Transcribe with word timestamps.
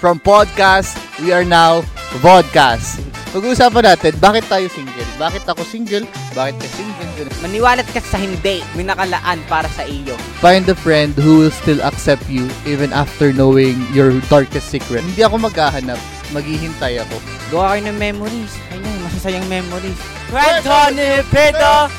From 0.00 0.16
podcast, 0.16 0.96
we 1.20 1.28
are 1.28 1.44
now 1.44 1.84
vodcast. 2.24 3.04
Pag-uusapan 3.36 3.84
natin, 3.84 4.16
bakit 4.16 4.48
tayo 4.48 4.64
single? 4.72 5.04
Bakit 5.20 5.44
ako 5.44 5.60
single? 5.60 6.08
Bakit 6.32 6.56
ka 6.56 6.68
single? 6.72 7.10
Ganun. 7.20 7.36
Maniwalat 7.44 7.84
ka 7.92 8.00
sa 8.00 8.16
hindi, 8.16 8.64
may 8.72 8.88
nakalaan 8.88 9.44
para 9.44 9.68
sa 9.68 9.84
iyo. 9.84 10.16
Find 10.40 10.64
a 10.72 10.74
friend 10.74 11.12
who 11.20 11.44
will 11.44 11.52
still 11.52 11.84
accept 11.84 12.24
you 12.32 12.48
even 12.64 12.96
after 12.96 13.28
knowing 13.28 13.76
your 13.92 14.16
darkest 14.32 14.72
secret. 14.72 15.04
Hindi 15.04 15.20
ako 15.20 15.36
maghahanap, 15.36 16.00
maghihintay 16.32 17.04
ako. 17.04 17.20
Gawa 17.52 17.76
kayo 17.76 17.92
ng 17.92 18.00
memories. 18.00 18.56
Ayun, 18.72 18.96
masasayang 19.04 19.44
memories. 19.52 20.00
Kwento 20.32 20.96
ni 20.96 21.20
Pedo 21.28 21.92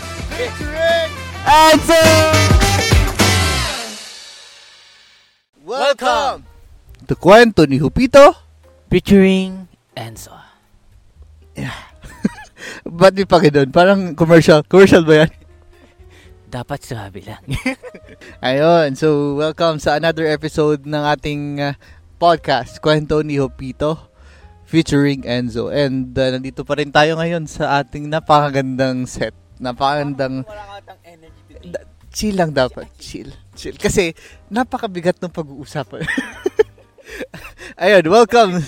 Enzo! 1.46 2.02
Welcome 5.62 6.51
to 7.12 7.20
Kwento 7.20 7.68
ni 7.68 7.76
Hupito. 7.76 8.32
Featuring 8.88 9.68
Enzo. 10.00 10.32
Ba't 12.88 13.12
di 13.12 13.28
pa 13.28 13.44
ganun? 13.44 13.68
Parang 13.68 14.16
commercial. 14.16 14.64
Commercial 14.64 15.04
ba 15.04 15.28
yan? 15.28 15.32
Dapat 16.48 16.80
sabi 16.88 17.28
lang. 17.28 17.44
Ayun. 18.48 18.96
So, 18.96 19.36
welcome 19.36 19.84
sa 19.84 20.00
another 20.00 20.24
episode 20.24 20.88
ng 20.88 21.04
ating 21.04 21.60
uh, 21.60 21.76
podcast, 22.16 22.80
Kwento 22.80 23.20
ni 23.28 23.44
Hopito, 23.44 24.08
featuring 24.64 25.28
Enzo. 25.28 25.68
And 25.68 26.16
uh, 26.16 26.40
nandito 26.40 26.64
pa 26.64 26.80
rin 26.80 26.96
tayo 26.96 27.20
ngayon 27.20 27.44
sa 27.44 27.84
ating 27.84 28.08
napakagandang 28.08 29.04
set. 29.04 29.36
Napakagandang... 29.60 30.48
Da- 31.60 31.88
chill 32.16 32.40
lang 32.40 32.56
dapat. 32.56 32.88
Chill. 32.96 33.36
Chill. 33.52 33.76
Kasi, 33.76 34.16
napakabigat 34.48 35.20
ng 35.20 35.32
pag-uusapan. 35.32 36.08
Ayun, 37.82 38.06
welcome. 38.08 38.60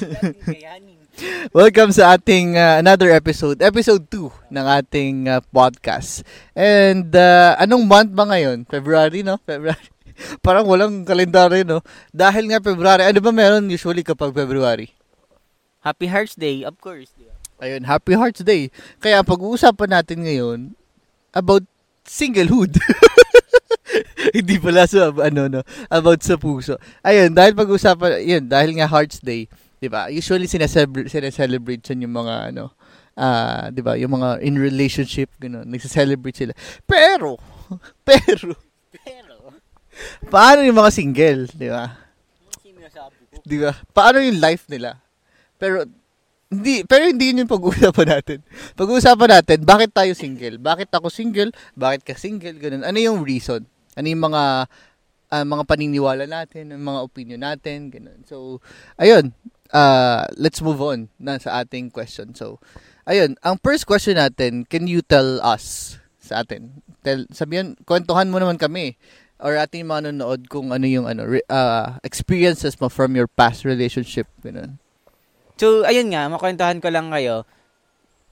Welcome 1.53 1.93
sa 1.93 2.17
ating 2.17 2.57
uh, 2.57 2.81
another 2.81 3.13
episode, 3.13 3.61
episode 3.61 4.09
2 4.09 4.49
ng 4.49 4.65
ating 4.65 5.15
uh, 5.29 5.39
podcast. 5.53 6.25
And 6.57 7.13
uh, 7.13 7.53
anong 7.61 7.85
month 7.85 8.11
ba 8.17 8.25
ngayon? 8.25 8.65
February, 8.65 9.21
no? 9.21 9.37
February. 9.45 9.87
Parang 10.45 10.65
walang 10.65 11.05
kalendaryo, 11.05 11.61
no? 11.63 11.79
Dahil 12.09 12.49
nga 12.49 12.59
February, 12.59 13.05
ano 13.05 13.19
ba 13.21 13.31
meron 13.31 13.69
usually 13.69 14.01
kapag 14.01 14.33
February? 14.33 14.89
Happy 15.85 16.09
Hearts 16.09 16.33
Day, 16.33 16.65
of 16.65 16.79
course. 16.81 17.13
di 17.13 17.29
ba? 17.29 17.35
Ayun, 17.61 17.85
Happy 17.85 18.17
Hearts 18.17 18.41
Day. 18.41 18.73
Kaya 18.97 19.21
pag-uusapan 19.21 19.89
natin 20.01 20.25
ngayon 20.25 20.59
about 21.31 21.63
singlehood. 22.03 22.73
Hindi 24.37 24.55
pala 24.57 24.85
sa 24.89 25.11
ano 25.11 25.41
no, 25.49 25.61
about 25.89 26.21
sa 26.23 26.35
puso. 26.39 26.77
Ayun, 27.05 27.33
dahil 27.33 27.53
pag-usapan, 27.53 28.21
yun, 28.23 28.43
dahil 28.45 28.75
nga 28.77 28.89
Hearts 28.89 29.21
Day, 29.21 29.47
'di 29.79 29.87
ba? 29.91 30.09
Usually 30.09 30.47
sineselebrate 30.47 31.11
sineselebrate 31.11 31.83
yung 31.93 32.15
mga 32.15 32.53
ano, 32.53 32.73
ah, 33.17 33.69
'di 33.69 33.81
ba? 33.83 33.99
Yung 33.99 34.15
mga 34.15 34.41
in 34.41 34.57
relationship 34.57 35.29
gano'n, 35.37 35.67
nagse-celebrate 35.67 36.37
sila. 36.37 36.53
Pero 36.87 37.37
pero 38.07 38.55
Pero, 38.93 39.57
paano 40.29 40.61
yung 40.63 40.77
mga 40.77 40.91
single, 40.93 41.49
'di 41.51 41.69
ba? 41.69 42.03
'Di 43.43 43.57
ba? 43.59 43.71
Paano 43.91 44.23
yung 44.23 44.39
life 44.39 44.65
nila? 44.71 44.97
Pero 45.59 45.83
hindi 46.53 46.85
pero 46.85 47.09
hindi 47.09 47.33
yun 47.33 47.43
yung 47.43 47.51
pag-uusapan 47.51 48.07
natin. 48.07 48.39
Pag-uusapan 48.77 49.29
natin, 49.41 49.57
bakit 49.65 49.89
tayo 49.89 50.13
single? 50.13 50.61
Bakit 50.61 50.89
ako 50.93 51.09
single? 51.09 51.49
Bakit 51.73 52.01
ka 52.05 52.13
single? 52.13 52.55
Ganun. 52.61 52.85
Ano 52.85 52.97
yung 53.01 53.25
reason? 53.25 53.65
Ano 53.95 54.07
yung 54.09 54.23
mga 54.23 54.67
ah, 55.33 55.45
mga 55.45 55.63
paniniwala 55.65 56.29
natin, 56.29 56.69
ang 56.69 56.83
mga 56.85 56.99
opinion 57.01 57.41
natin, 57.41 57.89
ganun. 57.89 58.21
So, 58.29 58.61
ayun. 59.01 59.33
Uh, 59.73 60.21
let's 60.37 60.61
move 60.61 60.77
on 60.77 61.09
na 61.17 61.41
sa 61.41 61.65
ating 61.65 61.89
question. 61.89 62.37
So, 62.37 62.61
ayun, 63.09 63.33
ang 63.41 63.57
first 63.57 63.89
question 63.89 64.21
natin, 64.21 64.69
can 64.69 64.85
you 64.85 65.01
tell 65.01 65.41
us 65.41 65.97
sa 66.21 66.45
atin? 66.45 66.85
Tell, 67.01 67.25
sabihan, 67.33 67.73
kwentuhan 67.81 68.29
mo 68.29 68.37
naman 68.37 68.61
kami 68.61 69.01
or 69.41 69.57
ating 69.57 69.89
mga 69.89 70.13
nanonood 70.13 70.45
kung 70.45 70.69
ano 70.69 70.85
yung 70.85 71.09
ano 71.09 71.25
re- 71.25 71.49
ah, 71.49 71.97
experiences 72.05 72.77
mo 72.77 72.87
from 72.87 73.17
your 73.17 73.25
past 73.27 73.65
relationship 73.65 74.29
ganun. 74.45 74.77
So, 75.57 75.81
ayun 75.89 76.13
nga, 76.13 76.29
makwentuhan 76.29 76.77
ko 76.77 76.93
lang 76.93 77.09
kayo. 77.09 77.45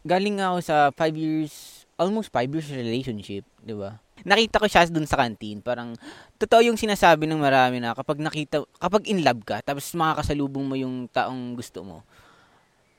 Galing 0.06 0.42
nga 0.42 0.54
ako 0.54 0.60
sa 0.62 0.76
5 0.94 1.14
years, 1.18 1.86
almost 1.98 2.30
5 2.34 2.50
years 2.54 2.70
relationship, 2.70 3.46
di 3.62 3.74
ba? 3.74 3.98
Nakita 4.24 4.62
ko 4.62 4.66
siya 4.70 4.88
dun 4.88 5.08
sa 5.10 5.20
canteen. 5.20 5.62
Parang, 5.62 5.98
totoo 6.38 6.62
yung 6.66 6.78
sinasabi 6.78 7.26
ng 7.26 7.42
marami 7.42 7.82
na 7.82 7.94
kapag 7.94 8.22
nakita, 8.22 8.66
kapag 8.78 9.08
in 9.10 9.26
love 9.26 9.42
ka, 9.46 9.62
tapos 9.62 9.88
makakasalubong 9.94 10.66
mo 10.66 10.76
yung 10.78 11.10
taong 11.10 11.58
gusto 11.58 11.82
mo, 11.82 11.98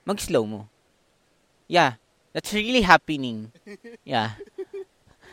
mag-slow 0.03 0.45
mo. 0.47 0.67
Yeah, 1.71 1.97
that's 2.35 2.53
really 2.53 2.83
happening. 2.83 3.55
Yeah. 4.03 4.35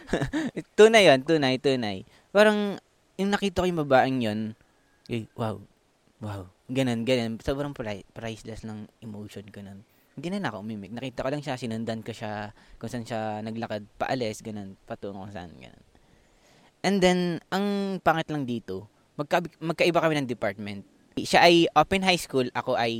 tunay 0.77 1.09
yun, 1.09 1.21
tunay, 1.25 1.61
tunay. 1.61 2.05
Parang, 2.29 2.77
yung 3.19 3.29
nakita 3.33 3.61
ko 3.61 3.65
yung 3.67 3.81
babaeng 3.85 4.19
yun, 4.23 4.39
eh, 5.09 5.25
wow, 5.33 5.57
wow, 6.21 6.45
ganun, 6.69 7.01
ganun. 7.03 7.41
Sobrang 7.41 7.73
pri- 7.73 8.05
priceless 8.13 8.61
ng 8.63 8.85
emotion 9.01 9.45
ko 9.49 9.65
nun. 9.65 9.81
Hindi 10.19 10.35
na 10.35 10.51
ako 10.51 10.59
umimik. 10.59 10.91
Nakita 10.91 11.23
ko 11.23 11.29
lang 11.31 11.39
siya, 11.39 11.55
sinundan 11.55 12.03
ko 12.03 12.11
siya, 12.11 12.51
kung 12.75 12.91
saan 12.91 13.07
siya 13.07 13.39
naglakad, 13.39 13.87
paalis, 13.95 14.43
ganun, 14.43 14.75
patungo 14.83 15.23
kung 15.23 15.31
saan, 15.31 15.55
ganun. 15.55 15.83
And 16.83 16.99
then, 16.99 17.39
ang 17.51 17.97
pangit 18.03 18.27
lang 18.27 18.43
dito, 18.43 18.91
magka, 19.15 19.43
magkaiba 19.63 20.03
kami 20.03 20.19
ng 20.19 20.27
department. 20.27 20.83
Siya 21.15 21.47
ay 21.47 21.71
open 21.71 22.03
high 22.03 22.19
school, 22.19 22.51
ako 22.51 22.75
ay 22.75 22.93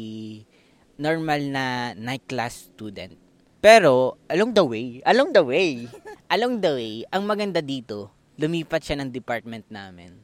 normal 1.00 1.44
na 1.52 1.92
night 1.96 2.24
class 2.28 2.72
student. 2.72 3.16
Pero, 3.60 4.16
along 4.32 4.56
the 4.56 4.64
way, 4.64 4.88
along 5.04 5.36
the 5.36 5.44
way, 5.44 5.88
along 6.36 6.64
the 6.64 6.72
way, 6.76 6.94
ang 7.12 7.28
maganda 7.28 7.60
dito, 7.60 8.12
lumipat 8.40 8.84
siya 8.84 9.00
ng 9.04 9.12
department 9.12 9.68
namin. 9.68 10.16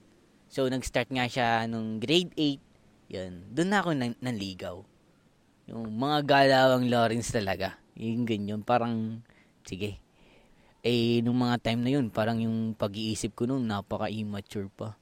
So, 0.47 0.71
nag-start 0.71 1.11
nga 1.11 1.27
siya 1.27 1.67
nung 1.67 1.99
grade 1.99 2.31
8, 2.39 3.11
yun, 3.11 3.33
doon 3.51 3.69
na 3.71 3.79
ako 3.83 3.91
nan- 3.91 4.19
nanligaw. 4.23 4.83
Yung 5.65 5.97
mga 5.97 6.21
galawang 6.25 6.85
Lawrence 6.85 7.33
talaga. 7.33 7.81
Yung 7.97 8.29
ganyan, 8.29 8.61
parang, 8.61 9.25
sige. 9.65 9.97
Eh, 10.85 11.25
nung 11.25 11.41
mga 11.41 11.57
time 11.57 11.81
na 11.81 11.91
yun, 11.97 12.13
parang 12.13 12.37
yung 12.37 12.77
pag-iisip 12.77 13.33
ko 13.33 13.49
nung 13.49 13.65
napaka-immature 13.65 14.69
pa. 14.69 14.93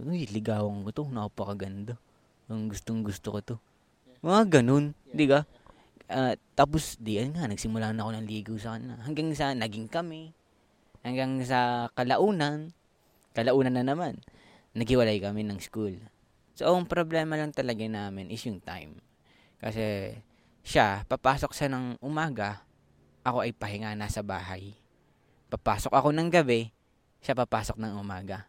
Uy, 0.00 0.24
ligawan 0.24 0.80
ko 0.88 0.90
to, 0.92 1.04
napakaganda. 1.12 2.00
Ang 2.48 2.72
gustong 2.72 3.04
gusto 3.04 3.28
ko 3.36 3.38
to. 3.44 3.56
Mga 4.24 4.60
ganun, 4.60 4.96
di 5.12 5.28
ka? 5.28 5.44
Ah, 6.08 6.32
tapos, 6.56 6.96
di 6.96 7.20
yan 7.20 7.36
nga, 7.36 7.44
nagsimula 7.44 7.92
na 7.92 8.00
ako 8.00 8.10
ng 8.16 8.26
ligo 8.30 8.56
sa 8.56 8.80
kanya. 8.80 8.96
Hanggang 9.04 9.28
sa 9.36 9.52
naging 9.52 9.92
kami. 9.92 10.32
Hanggang 11.04 11.44
sa 11.44 11.92
kalaunan. 11.92 12.72
Kalaunan 13.36 13.76
na 13.76 13.84
naman. 13.84 14.24
Naghiwalay 14.72 15.20
kami 15.20 15.44
ng 15.44 15.60
school. 15.60 15.92
So, 16.56 16.72
ang 16.72 16.88
problema 16.88 17.36
lang 17.36 17.52
talaga 17.52 17.84
namin 17.84 18.32
is 18.32 18.40
yung 18.48 18.64
time. 18.64 18.96
Kasi, 19.60 20.12
siya, 20.66 21.06
papasok 21.06 21.52
siya 21.54 21.68
ng 21.72 22.02
umaga, 22.02 22.66
ako 23.26 23.42
ay 23.46 23.52
pahinga 23.54 23.94
na 23.94 24.10
sa 24.10 24.22
bahay. 24.22 24.74
Papasok 25.50 25.94
ako 25.94 26.10
ng 26.14 26.28
gabi, 26.30 26.70
siya 27.22 27.34
papasok 27.38 27.78
ng 27.78 27.98
umaga. 27.98 28.46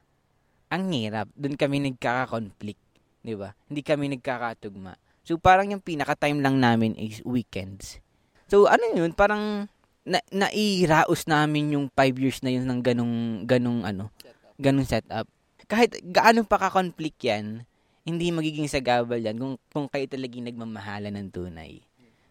Ang 0.74 0.92
hirap, 0.92 1.30
dun 1.38 1.56
kami 1.56 1.80
nagkaka-conflict, 1.82 2.84
di 3.24 3.34
ba? 3.38 3.56
Hindi 3.70 3.82
kami 3.86 4.12
nagkakatugma. 4.18 4.98
So, 5.28 5.36
parang 5.36 5.68
yung 5.72 5.84
pinaka-time 5.84 6.40
lang 6.40 6.64
namin 6.64 6.96
is 6.96 7.20
weekends. 7.28 8.00
So, 8.48 8.72
ano 8.72 8.88
yun, 8.96 9.12
parang 9.12 9.68
na 10.08 10.24
nairaos 10.32 11.28
namin 11.28 11.76
yung 11.76 11.92
5 11.92 12.16
years 12.16 12.40
na 12.40 12.56
yun 12.56 12.64
ng 12.64 12.80
ganong, 12.80 13.44
ganong 13.44 13.84
ano, 13.84 14.08
ganong 14.56 14.88
setup. 14.88 15.28
Kahit 15.68 16.00
gaano 16.00 16.48
pa 16.48 16.56
ka-conflict 16.56 17.20
yan, 17.28 17.67
hindi 18.08 18.32
magiging 18.32 18.72
sagabal 18.72 19.20
yan 19.20 19.36
kung, 19.36 19.60
kung 19.68 19.92
kayo 19.92 20.08
talagang 20.08 20.48
nagmamahalan 20.48 21.12
ng 21.12 21.28
tunay. 21.28 21.84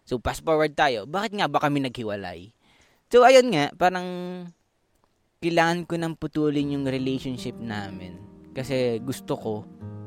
So, 0.09 0.17
fast 0.17 0.41
forward 0.41 0.73
tayo. 0.73 1.05
Bakit 1.05 1.37
nga 1.37 1.45
ba 1.45 1.61
kami 1.61 1.85
naghiwalay? 1.85 2.49
So, 3.13 3.21
ayun 3.21 3.53
nga, 3.53 3.69
parang 3.77 4.07
kailangan 5.37 5.85
ko 5.85 5.93
nang 6.01 6.17
putulin 6.17 6.73
yung 6.73 6.89
relationship 6.89 7.53
namin. 7.61 8.17
Kasi 8.57 8.97
gusto 9.05 9.37
ko 9.37 9.53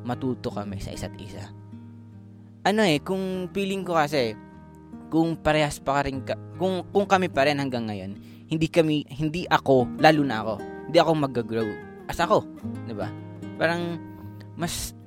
matuto 0.02 0.50
kami 0.50 0.82
sa 0.82 0.90
isa't 0.90 1.14
isa. 1.22 1.46
Ano 2.66 2.82
eh, 2.82 2.98
kung 2.98 3.46
feeling 3.54 3.86
ko 3.86 3.94
kasi, 3.94 4.34
kung 5.06 5.38
parehas 5.38 5.78
pa 5.78 6.02
rin, 6.02 6.26
ka, 6.26 6.34
kung, 6.58 6.82
kung 6.90 7.06
kami 7.06 7.30
pa 7.30 7.46
rin 7.46 7.62
hanggang 7.62 7.86
ngayon, 7.86 8.18
hindi 8.50 8.66
kami, 8.66 9.06
hindi 9.06 9.46
ako, 9.46 9.86
lalo 10.02 10.22
na 10.26 10.42
ako, 10.42 10.54
hindi 10.90 10.98
ako 10.98 11.10
mag-grow 11.14 11.70
as 12.10 12.18
ako. 12.18 12.42
ba 12.90 13.06
Parang, 13.54 14.02
mas, 14.58 14.98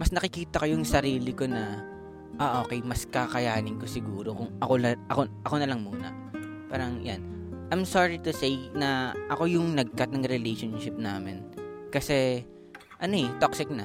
mas 0.00 0.16
nakikita 0.16 0.64
ko 0.64 0.66
yung 0.72 0.88
sarili 0.88 1.36
ko 1.36 1.44
na, 1.44 1.84
ah 2.40 2.64
okay, 2.64 2.80
mas 2.80 3.04
kakayanin 3.04 3.76
ko 3.76 3.84
siguro 3.84 4.32
kung 4.32 4.48
ako, 4.64 4.80
la, 4.80 4.96
ako, 5.12 5.28
ako 5.44 5.54
na 5.60 5.68
lang 5.68 5.84
muna. 5.84 6.08
Parang 6.72 7.04
yan. 7.04 7.20
I'm 7.68 7.84
sorry 7.84 8.16
to 8.24 8.32
say 8.32 8.56
na 8.72 9.12
ako 9.28 9.44
yung 9.44 9.76
nag-cut 9.76 10.08
ng 10.08 10.24
relationship 10.24 10.96
namin. 10.96 11.44
Kasi, 11.92 12.48
ano 12.96 13.12
eh, 13.12 13.28
toxic 13.44 13.68
na. 13.68 13.84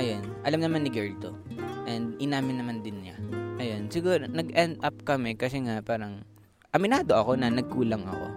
Ayun, 0.00 0.24
alam 0.48 0.64
naman 0.64 0.88
ni 0.88 0.90
girl 0.90 1.12
to. 1.20 1.36
And 1.84 2.16
And 2.16 2.16
inamin 2.16 2.64
naman 2.64 2.80
din 2.80 3.04
niya. 3.04 3.20
Ayun, 3.60 3.92
siguro 3.92 4.24
nag-end 4.24 4.80
up 4.80 4.96
kami 5.04 5.36
kasi 5.36 5.60
nga 5.60 5.84
parang 5.84 6.24
aminado 6.72 7.12
ako 7.12 7.36
na 7.36 7.52
nagkulang 7.52 8.08
ako. 8.08 8.28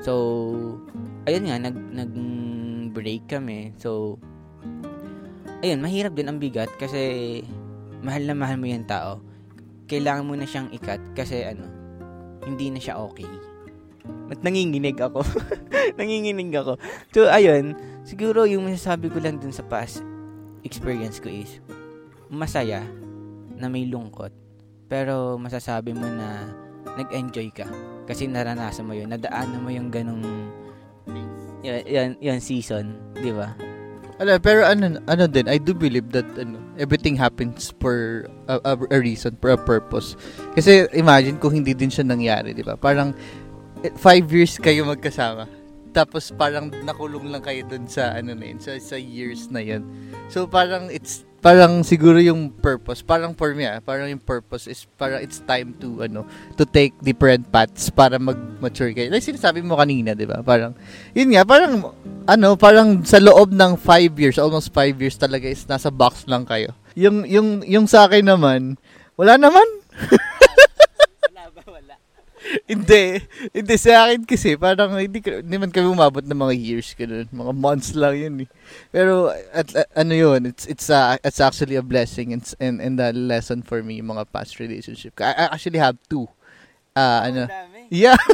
So, 0.00 0.12
ayun 1.28 1.52
nga, 1.52 1.68
nag, 1.68 1.76
nag-break 1.92 3.28
kami. 3.28 3.76
So, 3.76 4.16
ayun, 5.66 5.82
mahirap 5.82 6.14
din 6.14 6.30
ang 6.30 6.38
bigat 6.38 6.70
kasi 6.78 7.42
mahal 8.06 8.22
na 8.22 8.38
mahal 8.38 8.54
mo 8.54 8.70
yung 8.70 8.86
tao. 8.86 9.18
Kailangan 9.90 10.26
mo 10.26 10.38
na 10.38 10.46
siyang 10.46 10.70
ikat 10.70 11.02
kasi 11.18 11.42
ano, 11.42 11.66
hindi 12.46 12.70
na 12.70 12.78
siya 12.78 13.02
okay. 13.02 13.26
At 14.30 14.46
nanginginig 14.46 14.94
ako. 15.02 15.26
nanginginig 15.98 16.54
ako. 16.54 16.78
So, 17.10 17.26
ayun, 17.26 17.74
siguro 18.06 18.46
yung 18.46 18.70
masasabi 18.70 19.10
ko 19.10 19.18
lang 19.18 19.42
dun 19.42 19.50
sa 19.50 19.66
past 19.66 20.06
experience 20.62 21.18
ko 21.18 21.26
is, 21.26 21.58
masaya 22.30 22.86
na 23.58 23.66
may 23.66 23.90
lungkot. 23.90 24.30
Pero 24.86 25.34
masasabi 25.34 25.90
mo 25.90 26.06
na 26.06 26.46
nag-enjoy 26.94 27.50
ka. 27.50 27.66
Kasi 28.06 28.30
naranasan 28.30 28.86
mo 28.86 28.94
yun. 28.94 29.10
Nadaanan 29.10 29.62
mo 29.62 29.70
yung 29.74 29.90
ganong 29.90 30.22
yan, 31.66 31.82
yan, 31.86 32.08
yan 32.22 32.38
season. 32.38 32.94
Di 33.18 33.34
ba? 33.34 33.50
Ala, 34.16 34.40
pero 34.40 34.64
ano, 34.64 34.96
ano 35.12 35.24
din, 35.28 35.44
I 35.44 35.60
do 35.60 35.76
believe 35.76 36.08
that 36.16 36.24
ano, 36.40 36.56
everything 36.80 37.20
happens 37.20 37.76
for 37.84 38.24
a, 38.48 38.56
a, 38.64 38.96
reason, 38.96 39.36
for 39.44 39.52
a 39.52 39.60
purpose. 39.60 40.16
Kasi 40.56 40.88
imagine 40.96 41.36
kung 41.36 41.52
hindi 41.52 41.76
din 41.76 41.92
siya 41.92 42.08
nangyari, 42.08 42.56
di 42.56 42.64
ba? 42.64 42.80
Parang 42.80 43.12
eh, 43.84 43.92
five 44.00 44.24
years 44.32 44.56
kayo 44.56 44.88
magkasama. 44.88 45.44
Tapos 45.92 46.32
parang 46.32 46.72
nakulong 46.84 47.28
lang 47.28 47.44
kayo 47.44 47.60
dun 47.68 47.84
sa 47.84 48.16
ano 48.16 48.32
na 48.32 48.44
yun, 48.48 48.56
sa, 48.56 48.72
sa 48.80 48.96
years 48.96 49.52
na 49.52 49.60
yun. 49.60 49.84
So 50.32 50.48
parang 50.48 50.88
it's 50.88 51.25
parang 51.40 51.86
siguro 51.86 52.18
yung 52.18 52.50
purpose, 52.50 53.00
parang 53.04 53.32
for 53.32 53.54
me 53.54 53.68
ah, 53.68 53.78
parang 53.78 54.10
yung 54.10 54.22
purpose 54.22 54.66
is 54.66 54.84
parang 54.98 55.22
it's 55.22 55.40
time 55.44 55.72
to 55.78 56.02
ano, 56.02 56.26
to 56.58 56.64
take 56.66 56.96
different 57.00 57.46
paths 57.52 57.88
para 57.88 58.18
mag-mature 58.18 58.90
kayo. 58.92 59.08
Like 59.12 59.24
sinasabi 59.24 59.62
mo 59.62 59.78
kanina, 59.78 60.12
'di 60.12 60.26
ba? 60.26 60.42
Parang 60.42 60.74
yun 61.14 61.30
nga, 61.32 61.46
parang 61.46 61.94
ano, 62.26 62.48
parang 62.58 63.06
sa 63.06 63.22
loob 63.22 63.54
ng 63.54 63.78
5 63.78 64.18
years, 64.18 64.36
almost 64.36 64.74
5 64.74 64.98
years 64.98 65.14
talaga 65.14 65.46
is 65.46 65.62
nasa 65.70 65.88
box 65.92 66.26
lang 66.26 66.42
kayo. 66.42 66.74
Yung 66.98 67.22
yung 67.28 67.62
yung 67.62 67.86
sa 67.86 68.10
akin 68.10 68.26
naman, 68.26 68.74
wala 69.14 69.38
naman. 69.38 69.64
Hindi. 72.66 73.20
Hindi 73.50 73.74
sa 73.78 74.06
akin 74.06 74.22
kasi 74.22 74.54
parang 74.54 74.94
hindi, 74.94 75.18
hindi 75.18 75.56
man 75.58 75.72
kami 75.72 75.86
umabot 75.86 76.22
ng 76.22 76.36
mga 76.36 76.54
years 76.54 76.94
ganun. 76.94 77.26
Mga 77.30 77.52
months 77.56 77.90
lang 77.94 78.14
yun 78.14 78.34
eh. 78.46 78.48
Pero 78.90 79.30
at, 79.50 79.68
at- 79.74 79.90
ano 79.94 80.12
yun, 80.14 80.46
it's 80.46 80.66
it's 80.66 80.86
uh, 80.90 81.18
it's 81.22 81.42
actually 81.42 81.74
a 81.74 81.84
blessing 81.84 82.30
and 82.30 82.42
and 82.62 82.78
and 82.78 82.96
a 83.02 83.10
lesson 83.10 83.62
for 83.62 83.82
me 83.82 83.98
yung 83.98 84.14
mga 84.14 84.30
past 84.30 84.58
relationship. 84.62 85.18
I, 85.18 85.34
I 85.34 85.44
actually 85.54 85.80
have 85.82 85.98
two. 86.06 86.26
Ah, 86.96 87.28
ano. 87.28 87.50
Dami. 87.50 87.90
Yeah. 87.92 88.18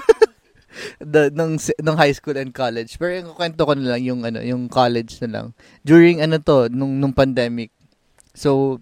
the 1.01 1.29
nung 1.33 1.61
nung 1.85 1.99
high 2.01 2.13
school 2.13 2.37
and 2.37 2.53
college. 2.53 2.97
Pero 2.97 3.13
yung 3.17 3.37
kwento 3.37 3.65
ko 3.65 3.73
na 3.77 3.97
lang 3.97 4.03
yung 4.03 4.21
ano, 4.25 4.41
yung 4.41 4.69
college 4.69 5.21
na 5.25 5.29
lang. 5.29 5.47
During 5.85 6.25
ano 6.25 6.41
to, 6.41 6.73
nung 6.73 7.01
nung 7.01 7.13
pandemic. 7.13 7.73
So 8.33 8.81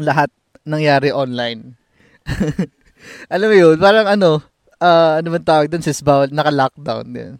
lahat 0.00 0.32
nangyari 0.64 1.12
online. 1.12 1.76
Alam 3.32 3.48
mo 3.48 3.56
yun, 3.56 3.76
parang 3.80 4.06
ano, 4.08 4.44
ah, 4.80 5.20
ano 5.20 5.28
man 5.36 5.44
tawag 5.44 5.68
doon, 5.70 5.84
sis 5.84 6.00
bawal, 6.02 6.32
naka-lockdown 6.32 7.06
din. 7.12 7.32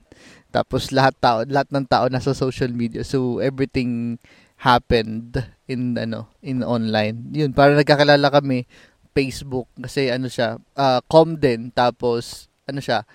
Tapos 0.50 0.90
lahat 0.90 1.14
tao, 1.19 1.42
lahat 1.46 1.70
ng 1.70 1.87
tao 1.87 2.06
nasa 2.10 2.34
social 2.37 2.70
media. 2.75 3.06
So 3.06 3.38
everything 3.40 4.19
happened 4.60 5.40
in 5.70 5.96
ano, 5.96 6.28
in 6.44 6.60
online. 6.60 7.32
Yun, 7.32 7.56
parang 7.56 7.81
nagkakilala 7.81 8.28
kami 8.28 8.66
Facebook 9.16 9.66
kasi 9.78 10.10
ano 10.12 10.28
siya, 10.31 10.58
ah, 10.76 11.00
com 11.08 11.34
din 11.38 11.72
tapos 11.72 12.50
ano 12.69 12.78
siya, 12.82 13.06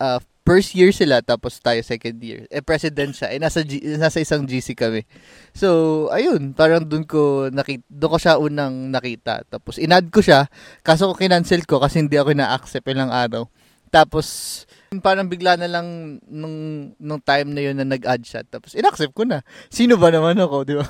ah, 0.00 0.20
first 0.46 0.78
year 0.78 0.94
sila 0.94 1.18
tapos 1.26 1.58
tayo 1.58 1.82
second 1.82 2.22
year. 2.22 2.46
Eh 2.54 2.62
president 2.62 3.10
siya. 3.10 3.34
Eh 3.34 3.42
nasa 3.42 3.66
G- 3.66 3.82
nasa 3.98 4.22
isang 4.22 4.46
GC 4.46 4.78
kami. 4.78 5.02
So, 5.50 6.06
ayun, 6.14 6.54
parang 6.54 6.86
doon 6.86 7.02
ko 7.02 7.50
nakita, 7.50 7.82
doon 7.90 8.10
ko 8.14 8.18
siya 8.22 8.34
unang 8.38 8.94
nakita. 8.94 9.42
Tapos 9.50 9.82
inad 9.82 10.06
ko 10.14 10.22
siya, 10.22 10.46
kaso 10.86 11.10
ko 11.10 11.18
kinancel 11.18 11.66
ko 11.66 11.82
kasi 11.82 11.98
hindi 12.06 12.14
ako 12.14 12.38
na-accept 12.38 12.86
ilang 12.86 13.10
araw. 13.10 13.50
Tapos 13.90 14.64
parang 15.02 15.26
bigla 15.28 15.58
na 15.58 15.68
lang 15.68 16.18
nung 16.30 16.90
nung 16.96 17.20
time 17.20 17.52
na 17.52 17.62
yun 17.62 17.76
na 17.76 17.86
nag-add 17.86 18.22
siya. 18.22 18.40
Tapos 18.46 18.72
inaccept 18.74 19.12
ko 19.12 19.26
na. 19.26 19.42
Sino 19.68 19.98
ba 19.98 20.10
naman 20.10 20.38
ako, 20.38 20.56
di 20.64 20.74
ba? 20.78 20.86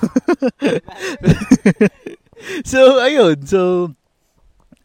so, 2.71 3.01
ayun. 3.01 3.41
So, 3.45 3.91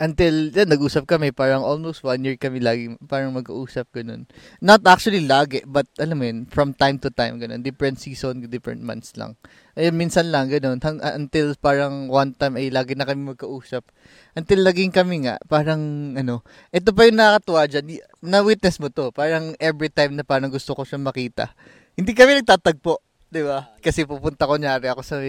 until 0.02 0.50
yan, 0.50 0.74
nag-usap 0.74 1.06
kami, 1.06 1.30
parang 1.30 1.62
almost 1.62 2.02
one 2.02 2.26
year 2.26 2.34
kami 2.34 2.58
lagi, 2.58 2.90
parang 3.06 3.38
mag-uusap 3.38 3.86
ganun. 3.94 4.26
Not 4.58 4.82
actually 4.90 5.30
lagi, 5.30 5.62
but 5.70 5.86
alam 6.02 6.18
mo 6.18 6.26
yun, 6.26 6.50
from 6.50 6.74
time 6.74 6.98
to 6.98 7.14
time, 7.14 7.38
ganun. 7.38 7.62
Different 7.62 8.02
season, 8.02 8.42
different 8.50 8.82
months 8.82 9.14
lang. 9.14 9.38
Ayun, 9.78 9.94
minsan 9.94 10.34
lang, 10.34 10.50
ganun. 10.50 10.82
Hang, 10.82 10.98
uh, 11.06 11.14
until 11.14 11.54
parang 11.62 12.10
one 12.10 12.34
time, 12.34 12.58
ay 12.58 12.74
lagi 12.74 12.98
na 12.98 13.06
kami 13.06 13.38
magkausap. 13.38 13.86
Until 14.34 14.66
laging 14.66 14.90
kami 14.90 15.30
nga, 15.30 15.38
parang 15.46 16.18
ano, 16.18 16.42
ito 16.74 16.90
pa 16.90 17.06
yung 17.06 17.22
nakakatuwa 17.22 17.62
dyan, 17.70 17.86
na-witness 18.26 18.82
mo 18.82 18.90
to, 18.90 19.14
parang 19.14 19.54
every 19.62 19.94
time 19.94 20.18
na 20.18 20.26
parang 20.26 20.50
gusto 20.50 20.74
ko 20.74 20.82
siyang 20.82 21.06
makita. 21.06 21.54
Hindi 21.94 22.18
kami 22.18 22.42
nagtatagpo. 22.42 22.98
Di 23.32 23.46
ba? 23.48 23.70
Kasi 23.80 24.04
pupunta 24.04 24.44
ko 24.44 24.60
nyari 24.60 24.92
ako 24.92 25.06
sa 25.08 25.22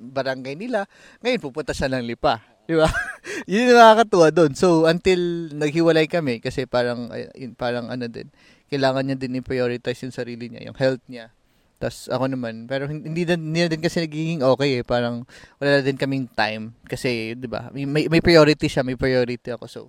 barangay 0.00 0.56
nila. 0.56 0.88
Ngayon, 1.20 1.44
pupunta 1.44 1.76
siya 1.76 1.92
ng 1.92 2.06
lipa. 2.06 2.40
Di 2.68 2.76
ba? 2.76 2.84
yun 3.50 3.72
yung 3.72 3.80
nakakatuwa 3.80 4.28
doon. 4.28 4.52
So, 4.52 4.84
until 4.84 5.48
naghiwalay 5.56 6.04
kami, 6.04 6.44
kasi 6.44 6.68
parang, 6.68 7.08
parang 7.56 7.88
ano 7.88 8.04
din, 8.12 8.28
kailangan 8.68 9.08
niya 9.08 9.16
din 9.16 9.40
i-prioritize 9.40 10.04
yung 10.04 10.12
sarili 10.12 10.52
niya, 10.52 10.68
yung 10.68 10.76
health 10.76 11.00
niya. 11.08 11.32
Tapos 11.80 12.10
ako 12.12 12.28
naman, 12.28 12.68
pero 12.68 12.84
hin- 12.90 13.06
hindi, 13.06 13.24
din, 13.24 13.40
hindi 13.40 13.64
na 13.64 13.70
din 13.72 13.80
kasi 13.80 14.04
nagiging 14.04 14.44
okay 14.44 14.82
eh. 14.82 14.84
Parang 14.84 15.24
wala 15.56 15.80
na 15.80 15.82
din 15.82 15.96
kaming 15.96 16.28
time. 16.28 16.76
Kasi, 16.84 17.38
di 17.38 17.48
ba, 17.48 17.72
may, 17.72 17.86
may, 17.88 18.20
priority 18.20 18.68
siya, 18.68 18.84
may 18.84 19.00
priority 19.00 19.48
ako. 19.48 19.64
So, 19.64 19.80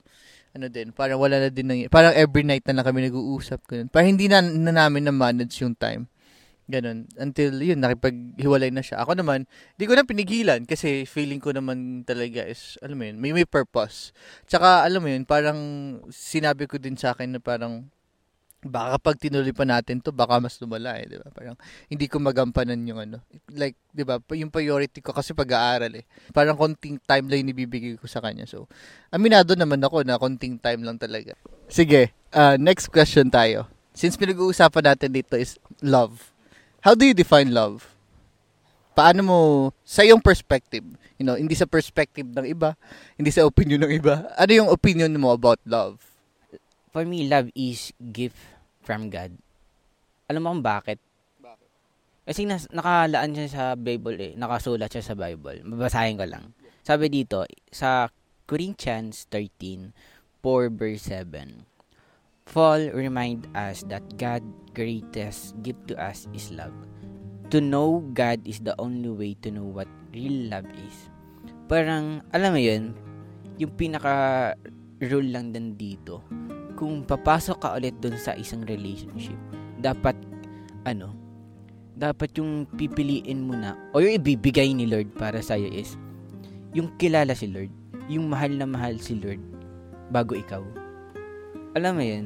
ano 0.55 0.71
din, 0.71 0.95
parang 0.95 1.19
wala 1.19 1.35
na 1.35 1.49
din, 1.51 1.67
nang, 1.67 1.83
parang 1.91 2.15
every 2.15 2.47
night 2.47 2.63
na 2.63 2.79
lang 2.79 2.85
kami 2.87 3.11
nag-uusap. 3.11 3.59
Ganun. 3.67 3.91
Parang 3.91 4.15
hindi 4.15 4.31
na, 4.31 4.39
na 4.39 4.71
namin 4.71 5.09
na-manage 5.09 5.59
yung 5.65 5.75
time. 5.75 6.07
Ganun. 6.69 7.10
Until 7.18 7.57
yun, 7.66 7.81
nakipaghiwalay 7.81 8.69
na 8.69 8.86
siya. 8.86 9.01
Ako 9.01 9.18
naman, 9.18 9.50
di 9.74 9.89
ko 9.89 9.98
na 9.98 10.06
pinigilan 10.06 10.69
kasi 10.69 11.01
feeling 11.10 11.42
ko 11.42 11.50
naman 11.50 12.06
talaga 12.06 12.45
is, 12.45 12.77
alam 12.86 13.01
mo 13.01 13.10
yun, 13.10 13.18
may 13.18 13.33
may 13.33 13.50
purpose. 13.50 14.13
Tsaka, 14.45 14.85
alam 14.85 15.02
mo 15.02 15.09
yun, 15.09 15.26
parang 15.26 15.57
sinabi 16.14 16.69
ko 16.69 16.78
din 16.78 16.94
sa 16.94 17.18
akin 17.18 17.33
na 17.33 17.42
parang, 17.42 17.90
baka 18.61 19.02
kapag 19.02 19.18
tinuloy 19.18 19.49
pa 19.49 19.66
natin 19.66 19.97
to, 19.97 20.14
baka 20.14 20.38
mas 20.38 20.61
lumala 20.61 21.02
eh, 21.02 21.09
di 21.09 21.18
ba? 21.18 21.33
Parang, 21.33 21.57
hindi 21.90 22.06
ko 22.06 22.21
magampanan 22.21 22.78
yung 22.85 23.02
ano. 23.02 23.18
Like, 23.49 23.73
di 23.90 24.06
ba, 24.06 24.21
yung 24.38 24.54
priority 24.54 25.02
ko 25.02 25.09
kasi 25.09 25.33
pag-aaral 25.33 25.90
eh. 25.97 26.06
Parang 26.38 26.54
konting 26.54 27.02
time 27.02 27.33
lang 27.33 27.49
ibibigay 27.49 27.97
ko 27.97 28.06
sa 28.06 28.21
kanya. 28.21 28.45
So, 28.45 28.69
aminado 29.09 29.57
naman 29.57 29.81
ako 29.81 30.06
na 30.06 30.21
konting 30.21 30.61
time 30.61 30.85
lang 30.85 31.02
talaga. 31.02 31.33
Sige, 31.66 32.14
uh, 32.30 32.61
next 32.61 32.94
question 32.94 33.33
tayo. 33.33 33.66
Since 33.97 34.21
pinag-uusapan 34.21 34.94
natin 34.94 35.18
dito 35.18 35.33
is 35.33 35.57
love. 35.81 36.38
How 36.80 36.95
do 36.95 37.04
you 37.04 37.14
define 37.14 37.52
love? 37.52 37.92
Paano 38.95 39.19
mo, 39.24 39.40
sa 39.83 40.04
iyong 40.04 40.24
perspective, 40.24 40.83
you 41.19 41.28
know, 41.28 41.36
hindi 41.36 41.56
sa 41.56 41.68
perspective 41.68 42.28
ng 42.28 42.48
iba, 42.48 42.80
hindi 43.19 43.31
sa 43.31 43.44
opinion 43.44 43.83
ng 43.83 43.94
iba, 43.95 44.28
ano 44.36 44.52
yung 44.52 44.71
opinion 44.71 45.12
mo 45.19 45.36
about 45.36 45.59
love? 45.68 46.00
For 46.95 47.04
me, 47.04 47.28
love 47.28 47.52
is 47.52 47.92
gift 48.00 48.40
from 48.83 49.12
God. 49.12 49.36
Alam 50.31 50.42
mo 50.44 50.48
kung 50.56 50.64
bakit? 50.64 51.00
Kasi 52.30 52.45
nas, 52.45 52.69
nakalaan 52.69 53.33
siya 53.33 53.50
sa 53.50 53.64
Bible 53.74 54.18
eh. 54.21 54.33
Nakasulat 54.38 54.94
siya 54.94 55.02
sa 55.02 55.16
Bible. 55.18 55.66
Babasahin 55.66 56.16
ko 56.16 56.26
lang. 56.30 56.54
Sabi 56.86 57.09
dito, 57.09 57.44
sa 57.74 58.07
Corinthians 58.45 59.26
13, 59.33 59.92
4 60.42 60.69
verse 60.71 61.04
7. 61.12 61.69
Paul 62.49 62.89
remind 62.97 63.45
us 63.53 63.85
that 63.94 64.01
God 64.18 64.41
greatest 64.73 65.53
gift 65.61 65.85
to 65.94 65.95
us 66.01 66.25
is 66.33 66.49
love. 66.49 66.73
To 67.53 67.61
know 67.61 68.01
God 68.13 68.41
is 68.45 68.61
the 68.61 68.73
only 68.81 69.09
way 69.09 69.31
to 69.45 69.53
know 69.53 69.65
what 69.65 69.89
real 70.13 70.49
love 70.49 70.65
is. 70.73 71.09
Parang, 71.69 72.25
alam 72.33 72.57
mo 72.57 72.61
yun, 72.61 72.97
yung 73.61 73.73
pinaka 73.77 74.53
rule 74.97 75.29
lang 75.29 75.53
din 75.53 75.77
dito. 75.77 76.25
Kung 76.73 77.06
papasok 77.06 77.57
ka 77.61 77.77
ulit 77.77 77.97
dun 78.01 78.18
sa 78.18 78.33
isang 78.33 78.65
relationship, 78.65 79.37
dapat, 79.77 80.18
ano, 80.89 81.13
dapat 81.94 82.33
yung 82.41 82.65
pipiliin 82.77 83.45
mo 83.45 83.53
na, 83.53 83.77
o 83.94 84.01
yung 84.01 84.18
ibibigay 84.18 84.73
ni 84.73 84.89
Lord 84.89 85.13
para 85.13 85.37
sa'yo 85.37 85.69
is, 85.69 85.99
yung 86.73 86.89
kilala 86.97 87.37
si 87.37 87.49
Lord, 87.49 87.69
yung 88.09 88.29
mahal 88.29 88.53
na 88.57 88.65
mahal 88.65 88.97
si 88.97 89.18
Lord, 89.18 89.41
bago 90.09 90.33
ikaw. 90.33 90.65
Alam 91.80 91.94
mo 91.95 92.04
yun, 92.04 92.26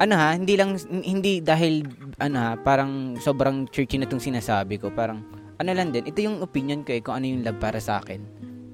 ano 0.00 0.14
ha, 0.16 0.32
hindi 0.32 0.56
lang, 0.56 0.80
hindi 1.04 1.44
dahil, 1.44 1.84
ano 2.16 2.36
ha, 2.40 2.50
parang 2.56 3.20
sobrang 3.20 3.68
churchy 3.68 4.00
na 4.00 4.08
itong 4.08 4.22
sinasabi 4.22 4.80
ko, 4.80 4.88
parang, 4.88 5.20
ano 5.60 5.70
lang 5.76 5.92
din, 5.92 6.08
ito 6.08 6.24
yung 6.24 6.40
opinion 6.40 6.80
ko 6.86 6.96
eh, 6.96 7.04
kung 7.04 7.20
ano 7.20 7.28
yung 7.28 7.44
love 7.44 7.60
para 7.60 7.76
sa 7.82 8.00
akin. 8.00 8.24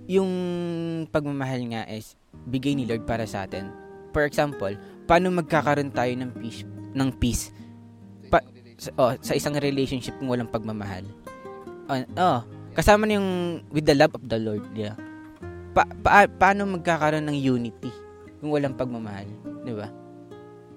yung 0.05 0.31
pagmamahal 1.09 1.65
nga 1.73 1.89
is 1.89 2.17
bigay 2.49 2.77
ni 2.77 2.85
Lord 2.85 3.09
para 3.09 3.25
sa 3.25 3.49
atin. 3.49 3.73
For 4.13 4.29
example, 4.29 4.77
paano 5.09 5.33
magkakaroon 5.33 5.91
tayo 5.91 6.13
ng 6.13 6.31
peace, 6.39 6.63
ng 6.93 7.11
peace 7.17 7.51
pa, 8.29 8.45
sa, 8.77 8.93
oh, 9.01 9.13
sa 9.19 9.33
isang 9.33 9.57
relationship 9.57 10.15
kung 10.21 10.29
walang 10.29 10.53
pagmamahal? 10.53 11.09
Oh, 11.89 12.05
oh, 12.21 12.41
kasama 12.77 13.09
na 13.09 13.17
yung 13.17 13.31
with 13.73 13.89
the 13.89 13.97
love 13.97 14.13
of 14.13 14.25
the 14.29 14.39
Lord, 14.39 14.65
yeah. 14.77 14.97
Pa, 15.73 15.89
pa, 16.05 16.29
paano 16.29 16.69
magkakaroon 16.69 17.27
ng 17.27 17.39
unity 17.41 17.91
kung 18.39 18.53
walang 18.53 18.77
pagmamahal, 18.77 19.27
'di 19.65 19.75
ba? 19.75 19.89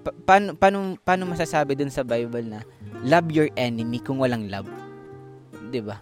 Pa, 0.04 0.38
paano 0.56 0.94
paano 1.00 1.22
masasabi 1.26 1.74
dun 1.74 1.90
sa 1.90 2.06
Bible 2.06 2.46
na 2.46 2.60
love 3.02 3.28
your 3.34 3.50
enemy 3.58 3.98
kung 3.98 4.18
walang 4.22 4.46
love? 4.46 4.68
'Di 5.70 5.80
ba? 5.82 5.98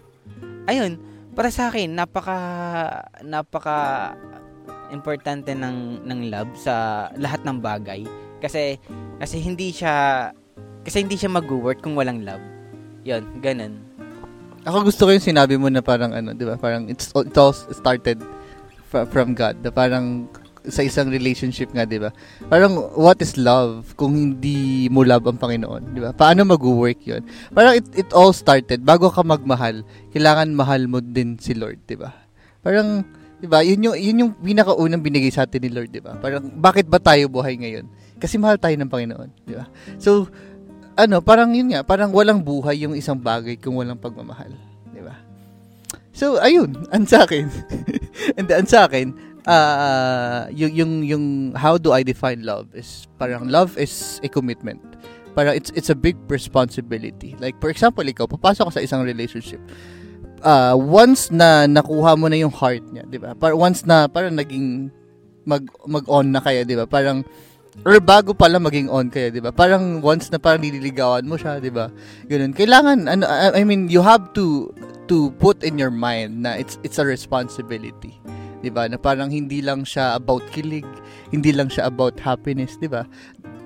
Ayun, 0.66 0.98
para 1.32 1.48
sa 1.48 1.70
akin 1.70 1.94
napaka 1.94 2.38
napaka 3.24 3.76
importante 4.90 5.54
ng 5.54 6.06
ng 6.06 6.20
love 6.30 6.50
sa 6.54 7.06
lahat 7.18 7.42
ng 7.42 7.58
bagay 7.58 8.06
kasi 8.38 8.78
kasi 9.18 9.40
hindi 9.42 9.72
siya 9.72 10.28
kasi 10.86 11.02
hindi 11.02 11.18
siya 11.18 11.32
mag-work 11.32 11.82
kung 11.82 11.98
walang 11.98 12.22
love. 12.22 12.42
'Yon, 13.02 13.22
ganun. 13.42 13.80
Ako 14.66 14.82
gusto 14.82 15.06
ko 15.06 15.14
yung 15.14 15.22
sinabi 15.22 15.54
mo 15.54 15.70
na 15.70 15.78
parang 15.78 16.10
ano, 16.10 16.34
'di 16.34 16.44
ba? 16.46 16.58
Parang 16.58 16.90
it's 16.90 17.10
it 17.14 17.36
all 17.38 17.54
started 17.54 18.18
fr- 18.90 19.06
from 19.10 19.34
God. 19.34 19.62
Na 19.62 19.70
parang 19.70 20.26
sa 20.66 20.82
isang 20.82 21.08
relationship 21.10 21.70
nga, 21.70 21.86
'di 21.86 22.02
ba? 22.02 22.10
Parang 22.50 22.76
what 22.98 23.18
is 23.22 23.38
love 23.38 23.94
kung 23.94 24.14
hindi 24.14 24.90
mo 24.90 25.06
love 25.06 25.26
ang 25.26 25.38
Panginoon, 25.38 25.94
'di 25.94 26.00
ba? 26.02 26.10
Paano 26.12 26.42
mag-work 26.46 27.00
'yon? 27.06 27.22
Parang 27.54 27.78
it, 27.78 27.86
it 27.94 28.10
all 28.12 28.34
started 28.34 28.82
bago 28.82 29.10
ka 29.10 29.22
magmahal, 29.22 29.86
kailangan 30.10 30.52
mahal 30.54 30.86
mo 30.90 30.98
din 30.98 31.38
si 31.38 31.54
Lord, 31.54 31.82
'di 31.86 31.96
ba? 31.98 32.10
Parang 32.62 33.06
'di 33.38 33.46
ba? 33.46 33.62
Yun 33.62 33.90
yung 33.90 33.96
yun 33.96 34.20
yung 34.26 34.32
pinakaunang 34.42 35.02
binigay 35.04 35.30
sa 35.30 35.46
atin 35.46 35.62
ni 35.62 35.70
Lord, 35.70 35.90
'di 35.92 36.02
ba? 36.02 36.18
Parang 36.18 36.42
bakit 36.58 36.90
ba 36.90 36.98
tayo 36.98 37.30
buhay 37.30 37.54
ngayon? 37.56 37.86
Kasi 38.16 38.40
mahal 38.40 38.58
tayo 38.58 38.74
ng 38.74 38.90
Panginoon, 38.90 39.30
'di 39.46 39.54
ba? 39.54 39.70
So 40.00 40.26
ano, 40.96 41.20
parang 41.20 41.52
yun 41.52 41.68
nga, 41.76 41.84
parang 41.84 42.08
walang 42.10 42.40
buhay 42.40 42.88
yung 42.88 42.96
isang 42.96 43.20
bagay 43.20 43.60
kung 43.60 43.76
walang 43.76 44.00
pagmamahal, 44.00 44.50
'di 44.90 45.02
ba? 45.04 45.14
So 46.16 46.40
ayun, 46.40 46.88
ang 46.88 47.04
sa 47.04 47.28
akin. 47.28 47.44
And 48.40 48.48
ang 48.48 48.64
sa 48.64 48.88
akin, 48.88 49.12
uh, 49.46 50.50
yung, 50.50 50.72
yung, 50.74 50.92
yung 51.02 51.24
how 51.54 51.78
do 51.78 51.92
I 51.92 52.02
define 52.02 52.42
love 52.42 52.74
is 52.74 53.06
parang 53.18 53.48
love 53.48 53.78
is 53.78 54.20
a 54.22 54.28
commitment. 54.28 54.82
Parang 55.32 55.54
it's, 55.54 55.70
it's 55.72 55.88
a 55.88 55.94
big 55.94 56.16
responsibility. 56.28 57.36
Like, 57.38 57.60
for 57.60 57.70
example, 57.70 58.04
ikaw, 58.04 58.26
papasok 58.26 58.68
ka 58.68 58.72
sa 58.76 58.82
isang 58.82 59.06
relationship. 59.06 59.60
Uh, 60.40 60.76
once 60.76 61.32
na 61.32 61.64
nakuha 61.64 62.18
mo 62.18 62.28
na 62.28 62.36
yung 62.36 62.52
heart 62.52 62.84
niya, 62.92 63.04
di 63.08 63.16
ba? 63.16 63.32
Par 63.32 63.56
once 63.56 63.84
na 63.84 64.08
parang 64.08 64.36
naging 64.36 64.92
mag, 65.44 65.64
mag-on 65.86 66.32
na 66.32 66.40
kaya, 66.40 66.64
di 66.64 66.76
ba? 66.76 66.88
Parang, 66.88 67.20
or 67.84 68.00
bago 68.00 68.32
pala 68.32 68.56
maging 68.56 68.88
on 68.88 69.12
kaya, 69.12 69.28
di 69.28 69.40
ba? 69.44 69.52
Parang 69.52 70.00
once 70.00 70.32
na 70.32 70.40
parang 70.40 70.64
nililigawan 70.64 71.28
mo 71.28 71.36
siya, 71.36 71.60
di 71.60 71.68
ba? 71.68 71.92
Ganun. 72.28 72.56
Kailangan, 72.56 73.04
ano, 73.04 73.24
I 73.28 73.60
mean, 73.64 73.92
you 73.92 74.00
have 74.00 74.32
to 74.32 74.72
to 75.06 75.30
put 75.38 75.62
in 75.62 75.78
your 75.78 75.92
mind 75.92 76.42
na 76.42 76.58
it's 76.58 76.80
it's 76.82 76.98
a 76.98 77.06
responsibility. 77.06 78.18
'Di 78.66 78.74
ba? 78.74 78.90
Na 78.90 78.98
parang 78.98 79.30
hindi 79.30 79.62
lang 79.62 79.86
siya 79.86 80.18
about 80.18 80.42
kilig, 80.50 80.82
hindi 81.30 81.54
lang 81.54 81.70
siya 81.70 81.86
about 81.86 82.18
happiness, 82.18 82.74
'di 82.82 82.90
ba? 82.90 83.06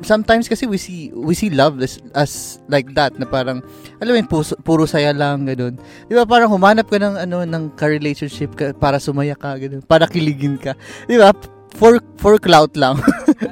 Sometimes 0.04 0.44
kasi 0.44 0.68
we 0.68 0.76
see 0.76 1.08
we 1.16 1.32
see 1.32 1.48
love 1.48 1.80
as, 1.80 1.96
as 2.12 2.60
like 2.68 2.92
that 2.92 3.16
na 3.16 3.24
parang 3.24 3.64
alam 4.04 4.12
mo 4.12 4.20
puro, 4.28 4.44
puro 4.60 4.84
saya 4.84 5.16
lang 5.16 5.48
ganun. 5.48 5.80
'Di 6.04 6.12
ba? 6.12 6.28
Parang 6.28 6.52
humanap 6.52 6.92
ka 6.92 7.00
ng 7.00 7.16
ano 7.16 7.48
ng 7.48 7.72
ka-relationship 7.80 8.52
ka 8.52 8.76
para 8.76 9.00
sumaya 9.00 9.32
ka 9.32 9.56
ganun, 9.56 9.80
para 9.80 10.04
kiligin 10.04 10.60
ka. 10.60 10.76
'Di 11.08 11.16
ba? 11.16 11.32
For 11.80 11.96
for 12.20 12.36
clout 12.36 12.76
lang. 12.76 13.00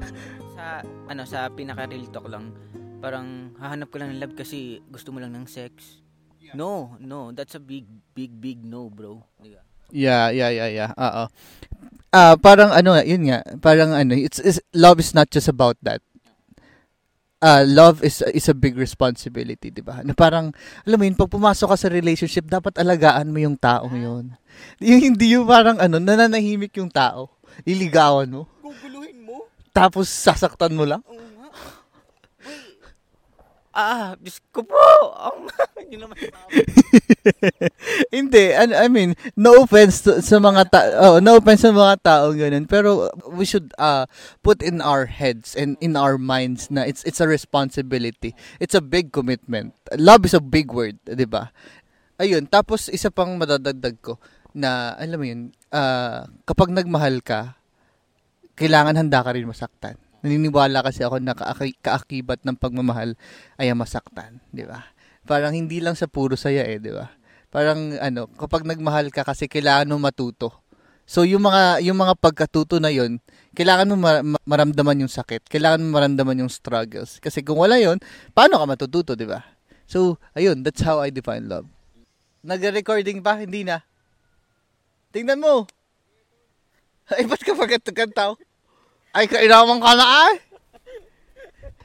sa 0.59 0.85
ano 1.09 1.23
sa 1.25 1.49
pinaka-real 1.49 2.13
talk 2.13 2.29
lang, 2.29 2.53
parang 3.01 3.57
hahanap 3.57 3.89
ka 3.89 3.97
lang 3.97 4.13
ng 4.13 4.21
love 4.21 4.37
kasi 4.37 4.85
gusto 4.93 5.17
mo 5.17 5.25
lang 5.25 5.33
ng 5.33 5.49
sex. 5.49 6.05
No, 6.57 6.97
no, 6.97 7.29
that's 7.37 7.57
a 7.57 7.61
big, 7.61 7.85
big, 8.17 8.33
big 8.41 8.65
no, 8.65 8.89
bro. 8.89 9.21
Diba? 9.37 9.68
Yeah, 9.93 10.29
yeah, 10.31 10.51
yeah, 10.53 10.71
yeah. 10.71 10.91
Oo. 10.97 11.25
Ah, 12.09 12.33
uh, 12.33 12.35
parang 12.41 12.73
ano, 12.73 12.97
yun 13.05 13.29
nga, 13.29 13.45
parang 13.61 13.93
ano, 13.93 14.17
it's, 14.17 14.41
it's 14.41 14.61
love 14.73 14.97
is 14.97 15.13
not 15.13 15.29
just 15.29 15.49
about 15.49 15.77
that. 15.85 16.01
Uh, 17.39 17.63
love 17.69 18.03
is 18.03 18.19
is 18.35 18.51
a 18.51 18.57
big 18.57 18.75
responsibility, 18.75 19.71
'di 19.71 19.79
ba? 19.79 20.03
Na 20.03 20.11
parang 20.11 20.51
alam 20.83 20.99
mo 20.99 21.05
yun, 21.07 21.15
pag 21.15 21.31
pumasok 21.31 21.71
ka 21.71 21.77
sa 21.79 21.87
relationship, 21.87 22.51
dapat 22.51 22.75
alagaan 22.75 23.31
mo 23.31 23.39
yung 23.39 23.55
taong 23.55 23.95
'yon. 23.95 24.25
Yung 24.83 25.01
hindi 25.15 25.39
yung 25.39 25.47
parang 25.47 25.79
ano, 25.79 26.03
nananahimik 26.03 26.75
yung 26.83 26.91
tao. 26.91 27.31
Liligawan 27.63 28.27
mo. 28.27 28.51
Guguluhin 28.59 29.23
mo. 29.23 29.47
Tapos 29.71 30.11
sasaktan 30.11 30.75
mo 30.75 30.83
lang. 30.83 30.99
Nga. 31.07 31.28
Ah, 33.79 34.19
Diyos 34.19 34.43
ko 34.51 34.67
po. 34.67 34.75
Oh, 35.15 35.47
yun 35.91 36.03
naman. 36.03 36.19
Hindi, 38.17 38.51
I, 38.51 38.91
mean, 38.91 39.15
no 39.39 39.63
offense 39.63 40.03
to, 40.03 40.19
sa 40.19 40.43
mga 40.43 40.67
ta- 40.67 40.99
oh, 40.99 41.23
no 41.23 41.39
offense 41.39 41.63
sa 41.63 41.71
mga 41.71 42.03
tao 42.03 42.35
ganun, 42.35 42.67
pero 42.67 43.07
we 43.31 43.47
should 43.47 43.71
uh 43.79 44.11
put 44.43 44.67
in 44.67 44.83
our 44.83 45.07
heads 45.07 45.55
and 45.55 45.79
in 45.79 45.95
our 45.95 46.19
minds 46.19 46.75
na 46.75 46.83
it's 46.83 47.07
it's 47.07 47.23
a 47.23 47.31
responsibility. 47.31 48.35
It's 48.59 48.75
a 48.75 48.83
big 48.83 49.15
commitment. 49.15 49.79
Love 49.95 50.27
is 50.27 50.35
a 50.35 50.43
big 50.43 50.75
word, 50.75 50.99
'di 51.07 51.31
ba? 51.31 51.55
Ayun, 52.19 52.51
tapos 52.51 52.91
isa 52.91 53.15
pang 53.15 53.39
madadagdag 53.39 54.03
ko 54.03 54.19
na 54.59 54.99
alam 54.99 55.23
mo 55.23 55.27
yun, 55.31 55.43
uh, 55.71 56.27
kapag 56.43 56.75
nagmahal 56.75 57.23
ka, 57.23 57.55
kailangan 58.59 58.99
handa 58.99 59.23
ka 59.23 59.31
rin 59.31 59.47
masaktan 59.47 59.95
naniniwala 60.25 60.83
kasi 60.83 61.05
ako 61.07 61.23
na 61.23 61.37
kaakibat 61.83 62.43
ng 62.43 62.57
pagmamahal 62.59 63.15
ay 63.61 63.71
masaktan, 63.75 64.43
di 64.51 64.67
ba? 64.67 64.87
Parang 65.29 65.53
hindi 65.53 65.79
lang 65.79 65.95
sa 65.95 66.09
puro 66.09 66.35
saya 66.35 66.65
eh, 66.67 66.81
di 66.81 66.91
ba? 66.91 67.13
Parang 67.49 67.97
ano, 68.01 68.29
kapag 68.37 68.65
nagmahal 68.65 69.09
ka 69.09 69.25
kasi 69.25 69.49
kailangan 69.49 69.89
mo 69.89 70.01
matuto. 70.01 70.53
So 71.09 71.25
yung 71.25 71.49
mga 71.49 71.81
yung 71.89 71.97
mga 71.97 72.21
pagkatuto 72.21 72.77
na 72.77 72.93
yon, 72.93 73.17
kailangan 73.57 73.89
mo 73.89 73.97
maramdaman 74.45 75.09
yung 75.09 75.13
sakit, 75.13 75.49
kailangan 75.49 75.81
mo 75.81 75.97
maramdaman 75.97 76.45
yung 76.45 76.53
struggles. 76.53 77.17
Kasi 77.19 77.41
kung 77.41 77.57
wala 77.57 77.81
yon, 77.81 77.97
paano 78.37 78.61
ka 78.61 78.65
matututo, 78.69 79.17
di 79.17 79.25
ba? 79.25 79.41
So, 79.89 80.21
ayun, 80.37 80.61
that's 80.61 80.85
how 80.85 81.01
I 81.01 81.09
define 81.09 81.49
love. 81.49 81.65
Nag-recording 82.45 83.25
pa? 83.25 83.41
Hindi 83.41 83.65
na. 83.65 83.81
Tingnan 85.17 85.41
mo. 85.41 85.65
Ay, 87.09 87.25
ba't 87.25 87.41
ka 87.41 87.57
pagkakantaw? 87.57 88.37
Ay, 89.19 89.27
kairaman 89.27 89.83
ka 89.83 89.99
na 89.99 90.07
ay. 90.31 90.35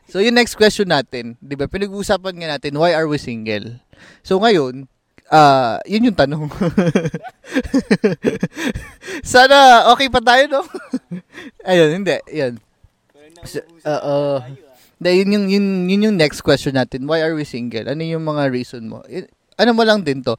So, 0.06 0.22
yung 0.22 0.38
next 0.38 0.54
question 0.54 0.86
natin, 0.86 1.34
di 1.42 1.58
ba, 1.58 1.66
pinag-uusapan 1.66 2.38
nga 2.38 2.50
natin, 2.54 2.78
why 2.78 2.94
are 2.94 3.10
we 3.10 3.18
single? 3.18 3.82
So, 4.22 4.38
ngayon, 4.38 4.86
uh, 5.34 5.82
yun 5.90 6.14
yung 6.14 6.14
tanong. 6.14 6.46
Sana, 9.26 9.90
okay 9.90 10.14
pa 10.14 10.22
tayo, 10.22 10.46
no? 10.46 10.62
Ayun, 11.74 12.06
hindi, 12.06 12.14
yun. 12.30 12.62
So, 13.50 13.66
uh, 13.82 14.02
uh, 14.06 14.38
yun, 15.02 15.34
yung, 15.34 15.46
yun, 15.50 15.66
yun 15.90 16.06
yung 16.14 16.18
next 16.22 16.46
question 16.46 16.78
natin, 16.78 17.10
why 17.10 17.26
are 17.26 17.34
we 17.34 17.50
single? 17.50 17.90
Ano 17.90 18.06
yung 18.06 18.30
mga 18.30 18.54
reason 18.54 18.86
mo? 18.86 19.02
Ano 19.58 19.74
mo 19.74 19.82
lang 19.82 20.06
din 20.06 20.22
to, 20.22 20.38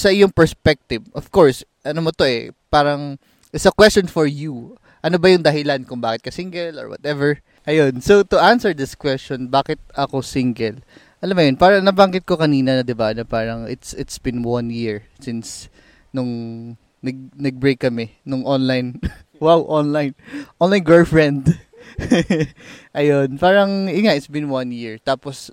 sa 0.00 0.08
iyong 0.08 0.32
perspective, 0.32 1.04
of 1.12 1.28
course, 1.28 1.68
ano 1.84 2.00
mo 2.00 2.16
to 2.16 2.24
eh, 2.24 2.48
parang, 2.72 3.20
it's 3.52 3.68
a 3.68 3.76
question 3.76 4.08
for 4.08 4.24
you 4.24 4.80
ano 5.00 5.16
ba 5.16 5.32
yung 5.32 5.44
dahilan 5.44 5.84
kung 5.88 6.00
bakit 6.00 6.28
ka 6.28 6.32
single 6.32 6.76
or 6.76 6.92
whatever. 6.92 7.40
Ayun. 7.64 8.00
So, 8.00 8.24
to 8.24 8.36
answer 8.40 8.72
this 8.72 8.96
question, 8.96 9.48
bakit 9.48 9.80
ako 9.96 10.20
single? 10.24 10.80
Alam 11.20 11.36
mo 11.36 11.42
yun, 11.44 11.56
parang 11.60 11.84
nabanggit 11.84 12.24
ko 12.24 12.40
kanina 12.40 12.80
na, 12.80 12.84
di 12.84 12.96
ba, 12.96 13.12
na 13.12 13.24
parang 13.24 13.68
it's, 13.68 13.92
it's 13.96 14.16
been 14.16 14.40
one 14.40 14.72
year 14.72 15.04
since 15.20 15.68
nung 16.16 16.74
nag, 17.04 17.16
nag-break 17.36 17.80
kami, 17.80 18.16
nung 18.24 18.44
online, 18.44 18.96
wow, 19.44 19.60
online, 19.68 20.16
online 20.56 20.84
girlfriend. 20.84 21.60
Ayun, 22.96 23.36
parang, 23.36 23.88
yun 23.88 24.16
it's 24.16 24.32
been 24.32 24.48
one 24.48 24.72
year. 24.72 24.96
Tapos, 25.00 25.52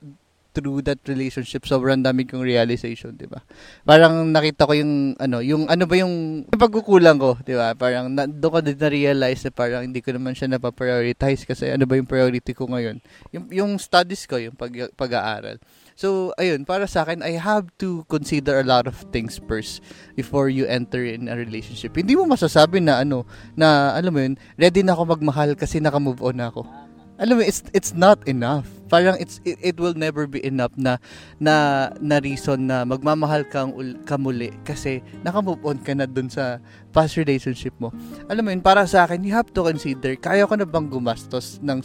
through 0.58 0.82
that 0.82 0.98
relationship, 1.06 1.70
sobrang 1.70 2.02
dami 2.02 2.26
kong 2.26 2.42
realization, 2.42 3.14
'di 3.14 3.30
ba? 3.30 3.46
Parang 3.86 4.26
nakita 4.34 4.66
ko 4.66 4.74
yung 4.74 5.14
ano, 5.22 5.38
yung 5.46 5.70
ano 5.70 5.86
ba 5.86 5.96
yung, 6.02 6.42
pagkukulang 6.50 7.22
ko, 7.22 7.38
'di 7.46 7.54
ba? 7.54 7.78
Parang 7.78 8.10
na, 8.10 8.26
doon 8.26 8.52
ko 8.58 8.60
din 8.66 8.74
na-realize 8.74 9.46
na 9.46 9.54
parang 9.54 9.86
hindi 9.86 10.02
ko 10.02 10.18
naman 10.18 10.34
siya 10.34 10.50
na-prioritize 10.50 11.46
kasi 11.46 11.70
ano 11.70 11.86
ba 11.86 11.94
yung 11.94 12.10
priority 12.10 12.58
ko 12.58 12.66
ngayon? 12.66 12.98
Yung 13.30 13.46
yung 13.54 13.72
studies 13.78 14.26
ko, 14.26 14.42
yung 14.42 14.58
pag, 14.58 14.74
pag-aaral. 14.98 15.62
So, 15.98 16.30
ayun, 16.38 16.66
para 16.66 16.86
sa 16.86 17.02
akin, 17.02 17.26
I 17.26 17.42
have 17.42 17.74
to 17.82 18.06
consider 18.06 18.62
a 18.62 18.66
lot 18.66 18.86
of 18.86 18.98
things 19.10 19.42
first 19.50 19.82
before 20.14 20.46
you 20.46 20.70
enter 20.70 21.02
in 21.02 21.26
a 21.26 21.34
relationship. 21.34 21.98
Hindi 21.98 22.14
mo 22.14 22.30
masasabi 22.30 22.82
na 22.86 23.02
ano, 23.02 23.26
na 23.58 23.98
alam 23.98 24.14
mo 24.14 24.22
yun, 24.22 24.38
ready 24.62 24.86
na 24.86 24.94
ako 24.94 25.18
magmahal 25.18 25.58
kasi 25.58 25.82
naka-move 25.82 26.22
on 26.22 26.38
na 26.38 26.54
ako. 26.54 26.87
Alam 27.18 27.42
mo, 27.42 27.44
it's, 27.44 27.66
it's 27.74 27.94
not 27.98 28.22
enough 28.30 28.78
Parang 28.88 29.20
it's 29.20 29.44
it, 29.44 29.60
it 29.60 29.76
will 29.78 29.94
never 29.94 30.26
be 30.26 30.40
enough 30.42 30.72
na 30.80 30.98
na 31.38 31.88
na 32.00 32.24
reason 32.24 32.72
na 32.72 32.88
magmamahal 32.88 33.44
kang 33.52 33.76
ul, 33.76 34.00
kamuli 34.08 34.56
kasi 34.64 35.04
naka-move 35.22 35.60
on 35.68 35.78
ka 35.84 35.92
na 35.92 36.08
dun 36.08 36.32
sa 36.32 36.64
past 36.96 37.20
relationship 37.20 37.76
mo. 37.78 37.92
Alam 38.32 38.48
mo 38.48 38.50
yun, 38.56 38.64
para 38.64 38.88
sa 38.88 39.04
akin, 39.04 39.22
you 39.28 39.36
have 39.36 39.52
to 39.52 39.62
consider, 39.62 40.16
kaya 40.16 40.48
ko 40.48 40.56
na 40.56 40.66
bang 40.66 40.88
gumastos 40.88 41.60
ng 41.60 41.84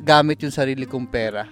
gamit 0.00 0.40
yung 0.46 0.54
sarili 0.54 0.86
kong 0.86 1.10
pera 1.10 1.44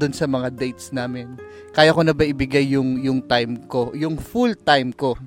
dun 0.00 0.14
sa 0.14 0.24
mga 0.24 0.54
dates 0.54 0.94
namin? 0.94 1.34
Kaya 1.74 1.92
ko 1.92 2.00
na 2.06 2.14
ba 2.14 2.24
ibigay 2.24 2.72
yung 2.72 3.02
yung 3.02 3.20
time 3.26 3.58
ko, 3.66 3.90
yung 3.92 4.16
full 4.16 4.54
time 4.54 4.94
ko 4.94 5.18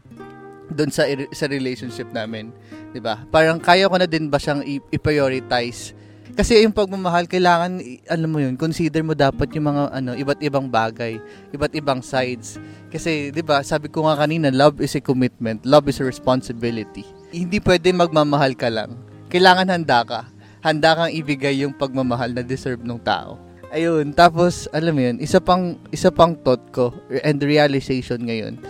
doon 0.71 0.89
sa 0.89 1.03
sa 1.35 1.45
relationship 1.51 2.07
namin, 2.15 2.55
'di 2.95 3.03
ba? 3.03 3.27
Parang 3.27 3.59
kaya 3.59 3.91
ko 3.91 3.99
na 3.99 4.07
din 4.07 4.31
ba 4.31 4.39
siyang 4.39 4.63
i-prioritize 4.63 5.93
kasi 6.33 6.65
yung 6.65 6.73
pagmamahal 6.73 7.29
kailangan 7.29 7.77
alam 8.09 8.29
mo 8.29 8.41
yun, 8.41 8.57
consider 8.57 9.05
mo 9.05 9.13
dapat 9.13 9.53
yung 9.53 9.69
mga 9.69 9.93
ano, 9.93 10.11
iba't 10.17 10.41
ibang 10.41 10.65
bagay, 10.65 11.21
iba't 11.53 11.73
ibang 11.77 12.01
sides. 12.01 12.57
Kasi 12.89 13.29
'di 13.29 13.45
ba, 13.45 13.61
sabi 13.61 13.89
ko 13.89 14.09
nga 14.09 14.17
kanina, 14.17 14.49
love 14.49 14.81
is 14.81 14.97
a 14.97 15.01
commitment, 15.01 15.61
love 15.61 15.85
is 15.85 16.01
a 16.01 16.05
responsibility. 16.05 17.05
Hindi 17.29 17.61
pwede 17.61 17.93
magmamahal 17.93 18.57
ka 18.57 18.69
lang. 18.73 18.97
Kailangan 19.29 19.69
handa 19.69 19.99
ka. 20.01 20.21
Handa 20.65 20.95
kang 20.95 21.11
ibigay 21.13 21.61
yung 21.61 21.75
pagmamahal 21.77 22.33
na 22.33 22.41
deserve 22.41 22.81
ng 22.81 23.01
tao. 23.03 23.37
Ayun, 23.73 24.13
tapos 24.13 24.69
alam 24.69 24.93
mo 24.93 25.01
yun, 25.01 25.17
isa 25.21 25.37
pang 25.41 25.77
isa 25.89 26.13
pang 26.13 26.37
thought 26.41 26.61
ko 26.73 26.93
and 27.25 27.41
realization 27.41 28.25
ngayon, 28.25 28.61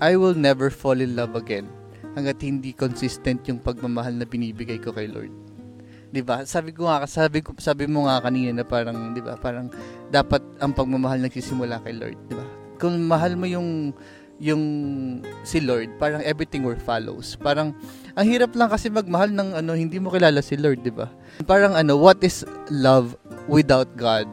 I 0.00 0.16
will 0.16 0.36
never 0.36 0.72
fall 0.72 0.96
in 1.00 1.16
love 1.16 1.36
again 1.36 1.68
hanggat 2.16 2.42
hindi 2.42 2.72
consistent 2.74 3.44
yung 3.46 3.60
pagmamahal 3.62 4.16
na 4.16 4.26
binibigay 4.26 4.80
ko 4.80 4.92
kay 4.92 5.08
Lord. 5.08 5.49
'Di 6.10 6.22
ba? 6.26 6.42
Sabi 6.42 6.74
ko 6.74 6.90
nga 6.90 7.06
sabi 7.06 7.38
ko 7.40 7.54
sabi 7.56 7.86
mo 7.86 8.06
nga 8.10 8.18
kanina 8.18 8.50
na 8.50 8.66
parang 8.66 9.14
'di 9.14 9.22
ba? 9.22 9.38
Parang 9.38 9.70
dapat 10.10 10.42
ang 10.58 10.74
pagmamahal 10.74 11.22
nagsisimula 11.22 11.78
kay 11.86 11.94
Lord, 11.94 12.18
'di 12.26 12.34
ba? 12.34 12.46
Kung 12.82 12.98
mahal 13.06 13.38
mo 13.38 13.46
yung 13.46 13.94
yung 14.40 14.62
si 15.44 15.60
Lord, 15.60 16.00
parang 16.00 16.24
everything 16.24 16.64
will 16.64 16.80
follows. 16.80 17.36
Parang 17.36 17.76
ang 18.16 18.26
hirap 18.26 18.56
lang 18.56 18.72
kasi 18.72 18.88
magmahal 18.88 19.30
ng 19.30 19.52
ano 19.52 19.76
hindi 19.76 20.00
mo 20.00 20.10
kilala 20.10 20.42
si 20.42 20.58
Lord, 20.58 20.82
'di 20.82 20.90
ba? 20.90 21.06
Parang 21.46 21.78
ano, 21.78 21.94
what 21.94 22.18
is 22.26 22.42
love 22.72 23.14
without 23.46 23.88
God? 23.94 24.26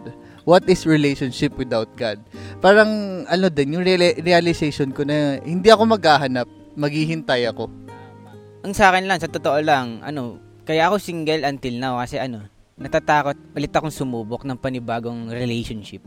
What 0.48 0.63
is 0.72 0.88
relationship 0.88 1.60
without 1.60 1.91
God? 2.00 2.24
Parang 2.63 3.24
ano 3.27 3.51
din 3.51 3.75
yung 3.75 3.84
reali- 3.84 4.15
realization 4.24 4.96
ko 4.96 5.03
na 5.03 5.43
hindi 5.43 5.67
ako 5.67 6.00
maghahanap, 6.00 6.48
maghihintay 6.79 7.51
ako. 7.51 7.67
Ang 8.63 8.72
sa 8.72 8.96
akin 8.96 9.12
lang, 9.12 9.19
sa 9.19 9.27
totoo 9.27 9.60
lang, 9.60 10.00
ano, 10.07 10.39
kaya 10.68 10.92
ako 10.92 11.00
single 11.00 11.48
until 11.48 11.80
now 11.80 11.96
kasi 12.04 12.20
ano, 12.20 12.44
natatakot 12.76 13.40
ulit 13.56 13.72
akong 13.72 13.94
sumubok 13.96 14.44
ng 14.44 14.60
panibagong 14.60 15.32
relationship. 15.32 16.04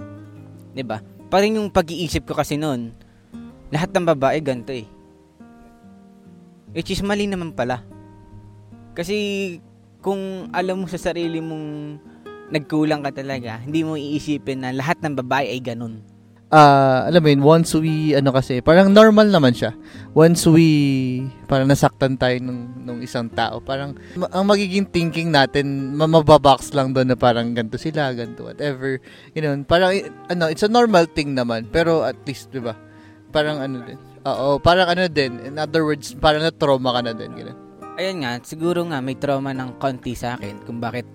'Di 0.77 0.85
ba? 0.85 1.01
Parang 1.33 1.57
yung 1.57 1.73
pag-iisip 1.73 2.29
ko 2.29 2.37
kasi 2.37 2.61
noon, 2.61 2.93
lahat 3.73 3.89
ng 3.97 4.05
babae 4.05 4.39
ganito 4.45 4.77
eh. 4.77 4.85
Which 6.77 6.93
is 6.93 7.01
mali 7.01 7.25
naman 7.25 7.57
pala. 7.57 7.83
Kasi 8.93 9.57
kung 10.05 10.53
alam 10.53 10.85
mo 10.85 10.87
sa 10.93 11.01
sarili 11.01 11.41
mong 11.41 11.67
nagkulang 12.53 13.01
ka 13.01 13.17
talaga, 13.17 13.63
hindi 13.63 13.81
mo 13.81 13.97
iisipin 13.97 14.61
na 14.61 14.77
lahat 14.77 15.01
ng 15.01 15.15
babae 15.25 15.57
ay 15.57 15.61
ganun. 15.63 16.03
Ah, 16.51 17.07
alam 17.07 17.23
mo 17.23 17.29
yun, 17.31 17.43
once 17.47 17.79
we, 17.79 18.11
ano 18.11 18.35
kasi, 18.35 18.59
parang 18.59 18.91
normal 18.91 19.31
naman 19.31 19.55
siya. 19.55 19.71
Once 20.19 20.43
we, 20.51 21.23
parang 21.47 21.71
nasaktan 21.71 22.19
tayo 22.19 22.35
nung, 22.43 22.75
nung 22.83 22.99
isang 22.99 23.31
tao, 23.31 23.63
parang, 23.63 23.95
ma- 24.19 24.27
ang 24.35 24.51
magiging 24.51 24.83
thinking 24.91 25.31
natin, 25.31 25.95
ma- 25.95 26.11
mababox 26.11 26.75
lang 26.75 26.91
doon 26.91 27.07
na 27.07 27.15
parang 27.15 27.55
ganito 27.55 27.79
sila, 27.79 28.11
ganito, 28.19 28.51
whatever. 28.51 28.99
You 29.31 29.47
know, 29.47 29.55
parang, 29.63 29.95
ano, 30.27 30.51
it's 30.51 30.67
a 30.67 30.71
normal 30.71 31.07
thing 31.07 31.39
naman, 31.39 31.71
pero 31.71 32.03
at 32.03 32.19
least, 32.27 32.51
di 32.51 32.59
ba? 32.59 32.75
Parang 33.31 33.63
ano 33.63 33.87
din. 33.87 33.99
Oo, 34.27 34.59
parang 34.59 34.91
ano 34.91 35.07
din. 35.07 35.39
In 35.47 35.55
other 35.55 35.87
words, 35.87 36.19
parang 36.19 36.43
na-trauma 36.43 36.99
ka 36.99 37.01
na 37.07 37.15
din. 37.15 37.31
Ganun. 37.31 37.59
Ayun 37.95 38.27
nga, 38.27 38.43
siguro 38.43 38.83
nga 38.91 38.99
may 38.99 39.15
trauma 39.15 39.55
ng 39.55 39.79
konti 39.79 40.19
sa 40.19 40.35
akin 40.35 40.67
kung 40.67 40.83
bakit 40.83 41.07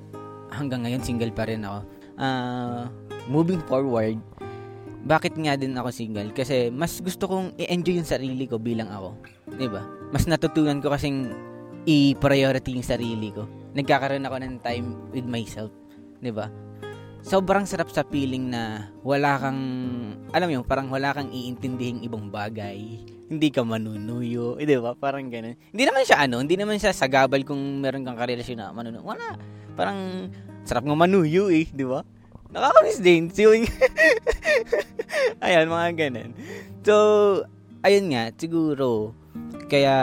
hanggang 0.55 0.87
ngayon 0.87 1.03
single 1.03 1.35
pa 1.35 1.43
rin 1.43 1.67
ako. 1.67 1.79
Ah, 2.15 2.87
moving 3.27 3.59
forward, 3.67 4.15
bakit 5.05 5.37
nga 5.37 5.53
din 5.53 5.77
ako 5.77 5.93
single? 5.93 6.33
Kasi 6.33 6.73
mas 6.73 6.97
gusto 6.97 7.29
kong 7.29 7.53
i-enjoy 7.61 8.01
yung 8.01 8.09
sarili 8.09 8.49
ko 8.49 8.57
bilang 8.57 8.89
ako. 8.89 9.13
ba? 9.69 9.85
Mas 10.09 10.25
natutunan 10.25 10.81
ko 10.81 10.89
kasing 10.89 11.29
i-priority 11.85 12.73
yung 12.73 12.85
sarili 12.85 13.29
ko. 13.29 13.45
Nagkakaroon 13.77 14.25
ako 14.25 14.37
ng 14.41 14.55
time 14.65 14.87
with 15.13 15.29
myself. 15.29 15.69
ba? 16.33 16.49
Sobrang 17.21 17.69
sarap 17.69 17.89
sa 17.93 18.01
feeling 18.05 18.49
na 18.49 18.89
wala 19.05 19.37
kang, 19.37 19.61
alam 20.33 20.49
mo 20.49 20.65
parang 20.65 20.89
wala 20.89 21.13
kang 21.13 21.29
iintindihing 21.29 22.01
ibang 22.01 22.33
bagay. 22.33 23.01
Hindi 23.29 23.49
ka 23.49 23.61
manunuyo. 23.61 24.57
Eh, 24.57 24.65
ba? 24.81 24.97
Parang 24.97 25.29
ganun. 25.29 25.57
Hindi 25.69 25.83
naman 25.85 26.01
siya 26.05 26.25
ano, 26.25 26.41
hindi 26.41 26.57
naman 26.57 26.81
siya 26.81 26.93
sagabal 26.93 27.45
kung 27.45 27.61
meron 27.81 28.05
kang 28.05 28.17
karelasyon 28.17 28.57
na 28.57 28.73
manunuyo. 28.73 29.05
Wala. 29.05 29.37
Parang 29.77 30.29
sarap 30.65 30.85
nga 30.85 30.97
manuyo 30.97 31.53
eh, 31.53 31.69
di 31.69 31.85
ba? 31.85 32.01
Nakakamiss 32.49 33.01
din. 33.01 33.29
Yung... 33.37 33.65
Ayan, 35.45 35.71
mga 35.71 35.89
ganun. 35.95 36.31
So, 36.85 36.95
ayun 37.85 38.11
nga, 38.13 38.31
siguro, 38.35 39.13
kaya, 39.67 39.95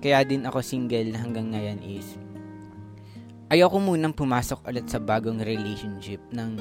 kaya 0.00 0.18
din 0.24 0.44
ako 0.44 0.60
single 0.60 1.14
hanggang 1.16 1.52
ngayon 1.52 1.80
is, 1.84 2.16
ayoko 3.52 3.78
munang 3.78 4.16
pumasok 4.16 4.64
ulit 4.66 4.86
sa 4.88 4.98
bagong 4.98 5.40
relationship 5.44 6.20
nang 6.32 6.58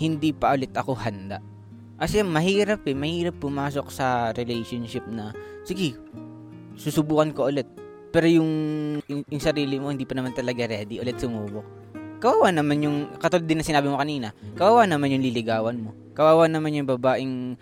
hindi 0.00 0.32
pa 0.32 0.56
ulit 0.56 0.72
ako 0.74 0.96
handa. 0.96 1.38
Kasi 2.00 2.24
mahirap 2.24 2.80
eh, 2.88 2.96
mahirap 2.96 3.36
pumasok 3.36 3.92
sa 3.92 4.32
relationship 4.32 5.04
na, 5.04 5.36
sige, 5.68 6.00
susubukan 6.80 7.28
ko 7.36 7.52
ulit. 7.52 7.68
Pero 8.10 8.26
yung, 8.26 8.50
yung, 9.06 9.22
yung 9.28 9.42
sarili 9.42 9.76
mo, 9.76 9.92
hindi 9.92 10.08
pa 10.08 10.16
naman 10.16 10.32
talaga 10.32 10.66
ready 10.66 10.98
ulit 10.98 11.20
sumubok. 11.20 11.79
Kawawa 12.20 12.52
naman 12.52 12.84
yung, 12.84 12.96
katulad 13.16 13.48
din 13.48 13.58
na 13.58 13.66
sinabi 13.66 13.88
mo 13.88 13.96
kanina, 13.96 14.36
kawawa 14.52 14.84
naman 14.84 15.16
yung 15.16 15.24
liligawan 15.24 15.80
mo. 15.80 15.96
Kawawa 16.12 16.52
naman 16.52 16.76
yung 16.76 16.84
babaeng 16.84 17.56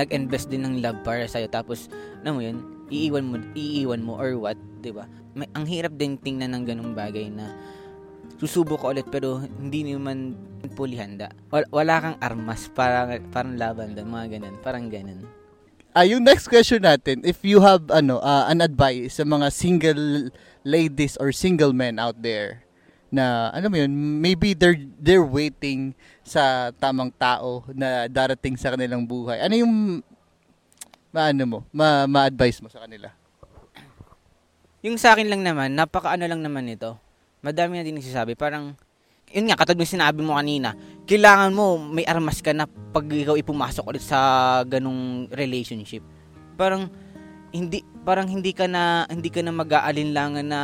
nag-invest 0.00 0.48
din 0.48 0.64
ng 0.64 0.80
love 0.80 1.04
para 1.04 1.28
sa'yo. 1.28 1.52
Tapos, 1.52 1.92
alam 2.24 2.40
mo 2.40 2.42
yun, 2.42 2.56
iiwan 2.88 3.24
mo, 3.26 3.36
iiwan 3.52 4.02
mo 4.02 4.16
or 4.16 4.38
what, 4.38 4.58
'di 4.80 4.94
ba? 4.94 5.04
May 5.36 5.50
ang 5.52 5.66
hirap 5.66 5.92
din 5.98 6.16
tingnan 6.16 6.54
ng 6.54 6.64
ganung 6.64 6.92
bagay 6.94 7.28
na 7.28 7.52
susubok 8.38 8.84
ka 8.84 8.86
ulit 8.92 9.06
pero 9.08 9.42
hindi 9.60 9.92
naman 9.92 10.38
fully 10.76 10.96
handa. 10.96 11.32
Wala, 11.50 11.94
kang 12.00 12.18
armas 12.20 12.68
para 12.72 13.18
parang 13.32 13.58
laban 13.58 13.96
doon, 13.96 14.08
mga 14.08 14.26
ganun, 14.38 14.54
parang 14.60 14.86
ganun. 14.88 15.20
Ah, 15.96 16.04
yung 16.04 16.28
next 16.28 16.52
question 16.52 16.84
natin, 16.84 17.24
if 17.24 17.40
you 17.40 17.64
have 17.64 17.88
ano, 17.88 18.20
ah, 18.20 18.44
an 18.52 18.60
advice 18.60 19.16
sa 19.16 19.24
mga 19.24 19.48
single 19.48 20.28
ladies 20.62 21.16
or 21.16 21.32
single 21.32 21.72
men 21.72 21.96
out 21.96 22.20
there 22.20 22.65
na 23.10 23.54
ano 23.54 23.70
mo 23.70 23.76
yun, 23.78 23.92
maybe 24.20 24.52
they're 24.52 24.78
they're 24.98 25.24
waiting 25.24 25.94
sa 26.26 26.74
tamang 26.74 27.14
tao 27.14 27.62
na 27.70 28.10
darating 28.10 28.58
sa 28.58 28.74
kanilang 28.74 29.06
buhay. 29.06 29.38
Ano 29.42 29.54
yung 29.54 29.72
maano 31.14 31.42
mo, 31.46 31.58
ma 31.70 32.04
ma-advise 32.04 32.58
mo 32.60 32.68
sa 32.68 32.82
kanila? 32.82 33.08
Yung 34.82 34.98
sa 34.98 35.14
akin 35.14 35.26
lang 35.26 35.42
naman, 35.42 35.74
napaka 35.74 36.14
ano 36.14 36.26
lang 36.26 36.42
naman 36.42 36.66
ito. 36.70 36.98
Madami 37.42 37.78
na 37.78 37.86
din 37.86 37.98
nagsasabi, 37.98 38.34
parang 38.34 38.74
yun 39.34 39.50
nga, 39.50 39.58
katulad 39.58 39.82
ng 39.82 39.94
sinabi 39.98 40.20
mo 40.22 40.38
kanina, 40.38 40.78
kailangan 41.06 41.50
mo 41.50 41.78
may 41.78 42.06
armas 42.06 42.38
ka 42.38 42.54
na 42.54 42.66
pag 42.66 43.06
ikaw 43.10 43.34
ipumasok 43.34 43.84
ulit 43.86 44.04
sa 44.04 44.62
ganung 44.62 45.26
relationship. 45.34 46.02
Parang 46.54 46.86
hindi 47.50 47.82
parang 48.06 48.30
hindi 48.30 48.54
ka 48.54 48.70
na 48.70 49.06
hindi 49.10 49.30
ka 49.30 49.42
na 49.42 49.54
mag-aalinlangan 49.54 50.46
na 50.46 50.60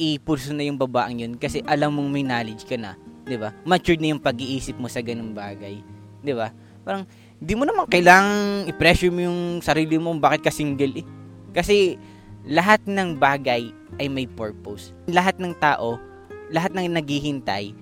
i-pursue 0.00 0.56
na 0.56 0.64
yung 0.64 0.80
babaeng 0.80 1.20
yun 1.20 1.34
kasi 1.36 1.60
alam 1.68 1.92
mong 1.92 2.08
may 2.08 2.24
knowledge 2.24 2.64
ka 2.64 2.80
na, 2.80 2.96
'di 3.28 3.36
ba? 3.36 3.52
Matured 3.68 4.00
na 4.00 4.16
yung 4.16 4.22
pag-iisip 4.24 4.80
mo 4.80 4.88
sa 4.88 5.04
ganung 5.04 5.36
bagay, 5.36 5.84
'di 6.24 6.32
ba? 6.32 6.48
Parang 6.80 7.04
hindi 7.36 7.52
mo 7.52 7.68
naman 7.68 7.84
kailangang 7.88 8.68
i-pressure 8.72 9.12
mo 9.12 9.20
yung 9.28 9.40
sarili 9.60 10.00
mo 10.00 10.16
bakit 10.16 10.48
ka 10.48 10.52
single 10.52 11.04
eh. 11.04 11.06
Kasi 11.52 12.00
lahat 12.48 12.80
ng 12.88 13.20
bagay 13.20 13.68
ay 14.00 14.06
may 14.08 14.24
purpose. 14.24 14.96
Lahat 15.08 15.36
ng 15.36 15.52
tao, 15.60 16.00
lahat 16.48 16.72
ng 16.72 16.88
naghihintay 16.96 17.76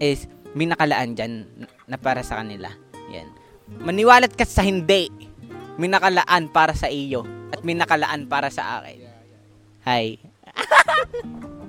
is 0.00 0.28
may 0.52 0.68
nakalaan 0.68 1.16
dyan 1.16 1.48
na 1.88 1.96
para 1.96 2.20
sa 2.20 2.40
kanila. 2.40 2.68
Yan. 3.12 3.28
Maniwalat 3.80 4.36
ka 4.36 4.44
sa 4.44 4.64
hindi. 4.64 5.08
May 5.80 5.88
nakalaan 5.88 6.52
para 6.52 6.76
sa 6.76 6.92
iyo 6.92 7.24
at 7.52 7.64
may 7.64 7.72
nakalaan 7.72 8.28
para 8.28 8.52
sa 8.52 8.80
akin. 8.80 9.00
Hi. 9.88 10.20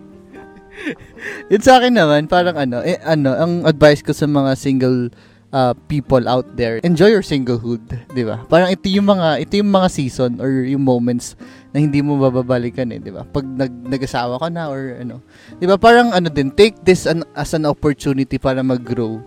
Yun 1.51 1.61
sa 1.63 1.79
akin 1.79 1.93
naman, 1.95 2.27
parang 2.27 2.55
ano, 2.55 2.83
eh, 2.83 2.99
ano, 3.03 3.33
ang 3.33 3.53
advice 3.63 4.03
ko 4.03 4.11
sa 4.11 4.27
mga 4.27 4.55
single 4.59 5.11
uh, 5.53 5.73
people 5.87 6.25
out 6.25 6.57
there. 6.57 6.81
Enjoy 6.81 7.13
your 7.13 7.23
singlehood, 7.23 7.85
'di 8.11 8.23
ba? 8.25 8.41
Parang 8.49 8.73
ito 8.73 8.89
yung 8.89 9.07
mga 9.07 9.39
ito 9.39 9.53
yung 9.61 9.69
mga 9.69 9.87
season 9.93 10.41
or 10.41 10.65
yung 10.65 10.81
moments 10.81 11.37
na 11.71 11.79
hindi 11.79 12.01
mo 12.01 12.17
bababalikan 12.17 12.89
eh, 12.89 12.99
'di 12.99 13.13
ba? 13.13 13.23
Pag 13.23 13.45
nag 13.45 13.71
nag-asawa 13.85 14.41
ka 14.41 14.49
na 14.49 14.67
or 14.67 14.97
ano. 14.99 15.21
'Di 15.61 15.69
ba? 15.69 15.77
Parang 15.77 16.11
ano 16.11 16.27
din, 16.27 16.49
take 16.49 16.81
this 16.81 17.05
an, 17.05 17.21
as 17.37 17.53
an 17.53 17.69
opportunity 17.69 18.41
para 18.41 18.65
mag-grow. 18.65 19.21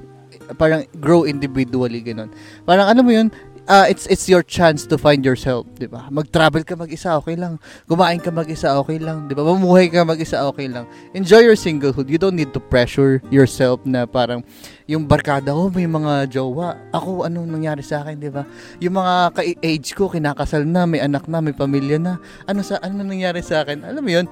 Parang 0.59 0.87
grow 0.99 1.27
individually 1.27 2.03
ganun. 2.03 2.29
Parang 2.67 2.91
ano 2.91 3.01
mo 3.07 3.15
'yun, 3.15 3.31
uh, 3.69 3.87
it's 3.87 4.07
it's 4.07 4.27
your 4.27 4.43
chance 4.43 4.87
to 4.87 4.97
find 4.99 5.23
yourself, 5.23 5.67
'di 5.77 5.91
ba? 5.91 6.09
Mag-travel 6.11 6.63
ka 6.63 6.75
mag-isa, 6.79 7.19
okay 7.19 7.37
lang. 7.37 7.59
Kumain 7.87 8.19
ka 8.23 8.31
mag-isa, 8.31 8.79
okay 8.79 8.99
lang, 8.99 9.27
'di 9.27 9.35
ba? 9.37 9.43
Mamuhay 9.45 9.91
ka 9.93 10.07
mag-isa, 10.07 10.47
okay 10.49 10.71
lang. 10.71 10.87
Enjoy 11.13 11.43
your 11.43 11.59
singlehood. 11.59 12.09
You 12.09 12.19
don't 12.19 12.39
need 12.39 12.55
to 12.55 12.63
pressure 12.63 13.21
yourself 13.29 13.83
na 13.85 14.07
parang 14.07 14.43
yung 14.87 15.05
barkada 15.05 15.51
ko, 15.51 15.67
oh, 15.67 15.71
may 15.71 15.91
mga 15.91 16.31
jowa. 16.31 16.79
Ako, 16.95 17.27
anong 17.27 17.51
nangyari 17.51 17.83
sa 17.83 18.07
akin, 18.07 18.17
'di 18.19 18.31
ba? 18.31 18.47
Yung 18.83 18.97
mga 18.97 19.15
ka-age 19.35 19.89
ko, 19.95 20.09
kinakasal 20.09 20.65
na, 20.65 20.87
may 20.87 21.03
anak 21.03 21.27
na, 21.27 21.43
may 21.43 21.55
pamilya 21.55 21.99
na. 21.99 22.23
Ano 22.47 22.63
sa 22.63 22.79
ano 22.81 23.03
nangyari 23.03 23.43
sa 23.43 23.67
akin? 23.67 23.83
Alam 23.83 24.03
mo 24.03 24.11
'yun? 24.11 24.29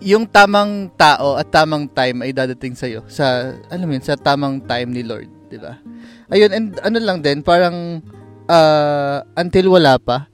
yung 0.00 0.24
tamang 0.24 0.88
tao 0.96 1.36
at 1.36 1.52
tamang 1.52 1.84
time 1.84 2.24
ay 2.24 2.32
dadating 2.32 2.72
sa 2.72 2.88
iyo 2.88 3.04
sa 3.04 3.52
alam 3.68 3.84
mo 3.84 3.92
yun, 3.92 4.00
sa 4.00 4.16
tamang 4.16 4.56
time 4.64 4.96
ni 4.96 5.04
Lord, 5.04 5.28
'di 5.50 5.58
ba? 5.58 5.82
Ayun, 6.30 6.50
and 6.54 6.68
ano 6.86 6.98
lang 7.02 7.18
din, 7.20 7.42
parang 7.42 7.98
uh, 8.46 9.18
until 9.34 9.74
wala 9.74 9.98
pa, 9.98 10.30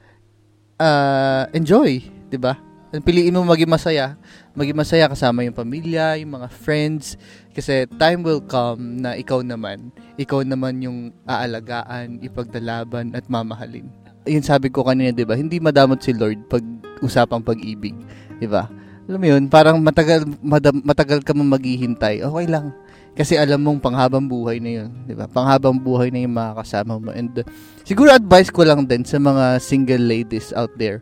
uh, 0.77 1.49
enjoy, 1.57 2.05
'di 2.29 2.37
ba? 2.37 2.61
Piliin 2.97 3.35
mo 3.35 3.45
maging 3.45 3.69
masaya, 3.69 4.17
maging 4.57 4.77
masaya 4.77 5.11
kasama 5.11 5.45
yung 5.45 5.57
pamilya, 5.57 6.17
yung 6.17 6.39
mga 6.39 6.49
friends, 6.49 7.19
kasi 7.53 7.85
time 7.97 8.25
will 8.25 8.41
come 8.41 9.03
na 9.03 9.19
ikaw 9.19 9.43
naman, 9.43 9.91
ikaw 10.17 10.41
naman 10.45 10.81
yung 10.81 11.13
aalagaan, 11.29 12.23
ipagdalaban 12.25 13.13
at 13.13 13.27
mamahalin. 13.27 13.89
Yun 14.25 14.45
sabi 14.45 14.69
ko 14.69 14.85
kanina, 14.85 15.13
'di 15.13 15.25
ba? 15.25 15.35
Hindi 15.35 15.57
madamot 15.59 16.01
si 16.05 16.13
Lord 16.13 16.45
pag 16.53 16.63
usapang 17.01 17.45
pag-ibig, 17.45 17.97
'di 18.39 18.49
ba? 18.49 18.69
Alam 19.07 19.23
mo 19.23 19.27
yun, 19.29 19.43
parang 19.47 19.79
matagal 19.79 20.27
madam, 20.43 20.83
matagal 20.83 21.23
ka 21.23 21.31
mo 21.31 21.47
maghihintay. 21.47 22.27
Okay 22.27 22.47
lang 22.51 22.75
kasi 23.17 23.41
alam 23.41 23.65
mong 23.65 23.81
panghabang 23.81 24.29
buhay 24.29 24.61
na 24.61 24.85
yun, 24.85 24.91
'di 25.09 25.17
ba? 25.17 25.25
Panghabang 25.25 25.81
buhay 25.81 26.13
na 26.13 26.21
yung 26.21 26.37
makakasama 26.37 27.01
mo. 27.01 27.11
And 27.17 27.33
uh, 27.41 27.49
siguro 27.81 28.13
advice 28.13 28.53
ko 28.53 28.69
lang 28.69 28.85
din 28.85 29.09
sa 29.09 29.17
mga 29.17 29.57
single 29.57 30.05
ladies 30.05 30.53
out 30.53 30.71
there, 30.77 31.01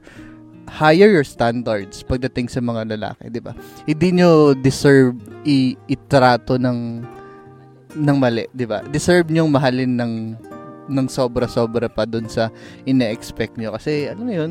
higher 0.70 1.11
your 1.11 1.27
standards 1.27 2.07
pagdating 2.07 2.46
sa 2.46 2.62
mga 2.62 2.94
lalaki, 2.94 3.35
'di 3.35 3.42
ba? 3.42 3.53
Hindi 3.83 4.22
nyo 4.22 4.55
deserve 4.55 5.18
i- 5.42 5.74
itrato 5.90 6.55
ng 6.55 7.03
ng 7.98 8.16
mali, 8.16 8.46
'di 8.55 8.66
ba? 8.70 8.87
Deserve 8.87 9.27
niyo 9.35 9.50
mahalin 9.50 9.98
ng 9.98 10.14
ng 10.85 11.07
sobra-sobra 11.11 11.90
pa 11.90 12.07
doon 12.07 12.31
sa 12.31 12.53
ine-expect 12.87 13.59
nyo 13.59 13.74
kasi 13.74 14.07
ano 14.07 14.22
na 14.22 14.35
yun, 14.38 14.50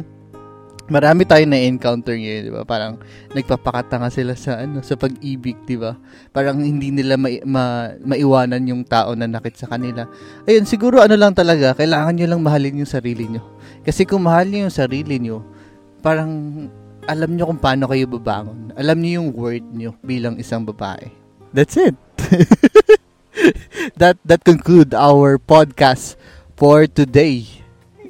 marami 0.94 1.26
tayong 1.26 1.50
na-encounter 1.50 2.14
ngayon, 2.14 2.42
di 2.46 2.52
ba? 2.54 2.62
Parang 2.62 3.02
nagpapakatanga 3.34 4.14
sila 4.14 4.38
sa 4.38 4.62
ano 4.62 4.86
sa 4.86 4.94
pag-ibig, 4.94 5.58
di 5.66 5.74
ba? 5.74 5.98
Parang 6.30 6.62
hindi 6.62 6.94
nila 6.94 7.18
ma, 7.18 7.34
ma, 7.50 7.64
maiwanan 8.06 8.62
yung 8.70 8.86
tao 8.86 9.18
na 9.18 9.26
nakit 9.26 9.58
sa 9.58 9.66
kanila. 9.66 10.06
Ayun, 10.46 10.70
siguro 10.70 11.02
ano 11.02 11.18
lang 11.18 11.34
talaga, 11.34 11.74
kailangan 11.74 12.14
nyo 12.14 12.28
lang 12.30 12.46
mahalin 12.46 12.86
yung 12.86 12.94
sarili 12.94 13.26
nyo. 13.26 13.42
Kasi 13.82 14.06
kung 14.06 14.30
mahal 14.30 14.46
nyo 14.54 14.70
yung 14.70 14.76
sarili 14.76 15.18
nyo, 15.18 15.42
parang 16.06 16.30
alam 17.10 17.34
nyo 17.34 17.50
kung 17.50 17.58
paano 17.58 17.90
kayo 17.90 18.06
babangon. 18.06 18.70
Alam 18.78 19.02
nyo 19.02 19.12
yung 19.18 19.30
worth 19.34 19.70
nyo 19.74 19.98
bilang 20.06 20.38
isang 20.38 20.62
babae. 20.62 21.10
That's 21.50 21.74
it. 21.74 21.98
that 24.00 24.22
that 24.30 24.46
conclude 24.46 24.94
our 24.94 25.42
podcast 25.42 26.22
for 26.54 26.86
today. 26.86 27.50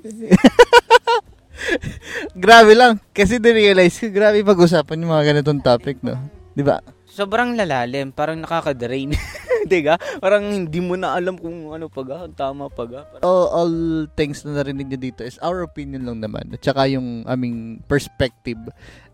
grabe 2.43 2.73
lang. 2.73 2.99
Kasi 3.13 3.37
na-realize 3.37 3.99
ko, 3.99 4.09
grabe 4.09 4.41
pag-usapan 4.41 5.01
yung 5.01 5.13
mga 5.13 5.25
ganitong 5.33 5.61
topic, 5.61 6.01
no? 6.01 6.17
Di 6.53 6.61
ba? 6.61 6.81
Sobrang 7.09 7.53
lalalim. 7.53 8.09
Parang 8.09 8.41
nakaka-drain. 8.41 9.13
Diga? 9.71 9.95
Parang 10.19 10.43
hindi 10.43 10.81
mo 10.83 10.99
na 10.99 11.15
alam 11.15 11.39
kung 11.39 11.71
ano 11.71 11.87
pag 11.87 12.27
tama 12.35 12.67
pag 12.67 13.05
Parang... 13.07 13.23
All, 13.23 13.45
all 13.53 13.75
things 14.17 14.43
na 14.43 14.59
narinig 14.59 14.91
nyo 14.91 14.99
dito 14.99 15.21
is 15.23 15.39
our 15.39 15.63
opinion 15.63 16.03
lang 16.03 16.19
naman. 16.19 16.51
At 16.51 16.61
saka 16.65 16.89
yung 16.89 17.23
aming 17.23 17.85
perspective 17.87 18.59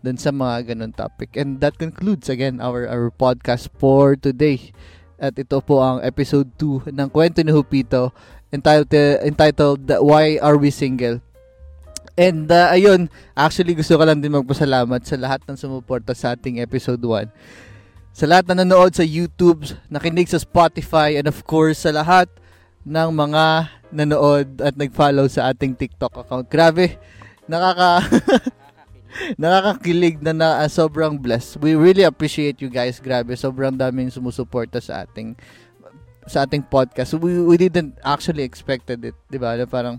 dun 0.02 0.18
sa 0.18 0.34
mga 0.34 0.74
ganun 0.74 0.96
topic. 0.96 1.36
And 1.38 1.62
that 1.62 1.78
concludes 1.78 2.26
again 2.26 2.58
our, 2.58 2.88
our 2.88 3.14
podcast 3.14 3.70
for 3.78 4.18
today. 4.18 4.74
At 5.20 5.36
ito 5.36 5.60
po 5.60 5.84
ang 5.84 6.00
episode 6.00 6.50
2 6.56 6.90
ng 6.90 7.08
Kwento 7.12 7.44
ni 7.44 7.52
Hupito 7.52 8.10
entitled, 8.50 8.90
entitled 9.22 9.84
Why 10.00 10.40
Are 10.40 10.56
We 10.58 10.72
Single? 10.74 11.22
And 12.18 12.50
uh, 12.50 12.74
ayun, 12.74 13.10
actually 13.36 13.74
gusto 13.74 13.94
ko 13.94 14.02
lang 14.02 14.18
din 14.18 14.34
magpasalamat 14.34 15.02
sa 15.06 15.16
lahat 15.16 15.40
ng 15.46 15.56
sumuporta 15.56 16.14
sa 16.14 16.34
ating 16.34 16.58
episode 16.62 17.00
1. 17.00 17.30
Sa 18.10 18.26
lahat 18.26 18.50
na 18.50 18.66
nanood 18.66 18.92
sa 18.92 19.06
YouTube, 19.06 19.62
nakinig 19.86 20.26
sa 20.26 20.42
Spotify, 20.42 21.14
and 21.14 21.30
of 21.30 21.46
course 21.46 21.86
sa 21.86 21.94
lahat 21.94 22.26
ng 22.82 23.08
mga 23.14 23.44
nanood 23.94 24.48
at 24.62 24.74
nag-follow 24.74 25.30
sa 25.30 25.54
ating 25.54 25.78
TikTok 25.78 26.26
account. 26.26 26.46
Grabe, 26.50 26.98
nakaka 27.46 28.06
nakakakilig 29.42 30.22
na, 30.22 30.32
na 30.34 30.48
uh, 30.62 30.70
sobrang 30.70 31.18
blessed. 31.18 31.58
We 31.62 31.74
really 31.78 32.06
appreciate 32.06 32.62
you 32.62 32.70
guys. 32.70 32.98
Grabe, 32.98 33.34
sobrang 33.38 33.74
daming 33.74 34.10
sumusuporta 34.10 34.82
sa 34.82 35.06
ating 35.06 35.38
sa 36.26 36.46
ating 36.46 36.62
podcast. 36.66 37.18
We, 37.18 37.42
we 37.42 37.56
didn't 37.58 37.98
actually 38.06 38.46
expected 38.46 39.02
it, 39.02 39.16
'di 39.30 39.38
ba? 39.38 39.58
Parang 39.66 39.98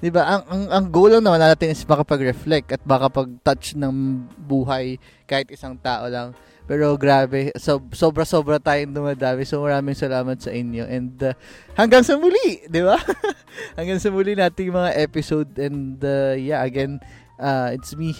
'Di 0.00 0.08
ba? 0.08 0.24
Ang, 0.36 0.42
ang 0.48 0.62
ang 0.72 0.86
goal 0.88 1.12
lang 1.12 1.24
naman 1.24 1.44
natin 1.44 1.76
is 1.76 1.84
makapag-reflect 1.84 2.72
at 2.72 2.82
makapag-touch 2.88 3.76
ng 3.76 4.24
buhay 4.40 4.96
kahit 5.28 5.52
isang 5.52 5.76
tao 5.76 6.08
lang. 6.08 6.32
Pero 6.64 6.94
grabe, 6.94 7.50
so, 7.58 7.82
sobra-sobra 7.90 8.62
tayong 8.62 8.94
dumadami. 8.94 9.42
So 9.42 9.60
maraming 9.60 9.98
salamat 9.98 10.38
sa 10.38 10.54
inyo. 10.54 10.86
And 10.86 11.18
uh, 11.20 11.34
hanggang 11.76 12.06
sa 12.06 12.16
muli, 12.16 12.64
'di 12.64 12.80
ba? 12.80 12.96
hanggang 13.78 14.00
sa 14.00 14.08
muli 14.08 14.32
nating 14.32 14.72
mga 14.72 14.96
episode 14.96 15.50
and 15.60 16.00
uh, 16.00 16.32
yeah, 16.32 16.64
again, 16.64 17.02
uh, 17.36 17.74
it's 17.74 17.92
me, 17.92 18.16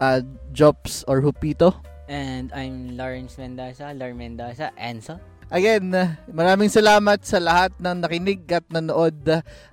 uh, 0.00 0.24
Jobs 0.54 1.04
or 1.04 1.20
Hupito. 1.20 1.76
And 2.08 2.48
I'm 2.56 2.96
Lawrence 2.96 3.36
Mendoza, 3.36 3.92
Lar 3.92 4.16
Mendoza, 4.16 4.72
Enzo. 4.80 5.20
Again, 5.48 5.96
maraming 6.28 6.68
salamat 6.68 7.24
sa 7.24 7.40
lahat 7.40 7.72
ng 7.80 8.04
nakinig 8.04 8.44
at 8.52 8.68
nanood. 8.68 9.16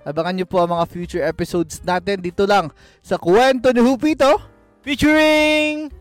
Abangan 0.08 0.32
nyo 0.40 0.46
po 0.48 0.64
ang 0.64 0.72
mga 0.72 0.88
future 0.88 1.24
episodes 1.28 1.84
natin 1.84 2.24
dito 2.24 2.48
lang 2.48 2.72
sa 3.04 3.20
Kwento 3.20 3.68
ni 3.76 3.84
Hupito 3.84 4.40
featuring 4.80 5.92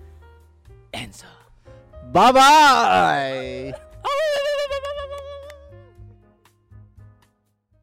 Enzo. 0.96 1.28
Bye-bye! 2.16 3.76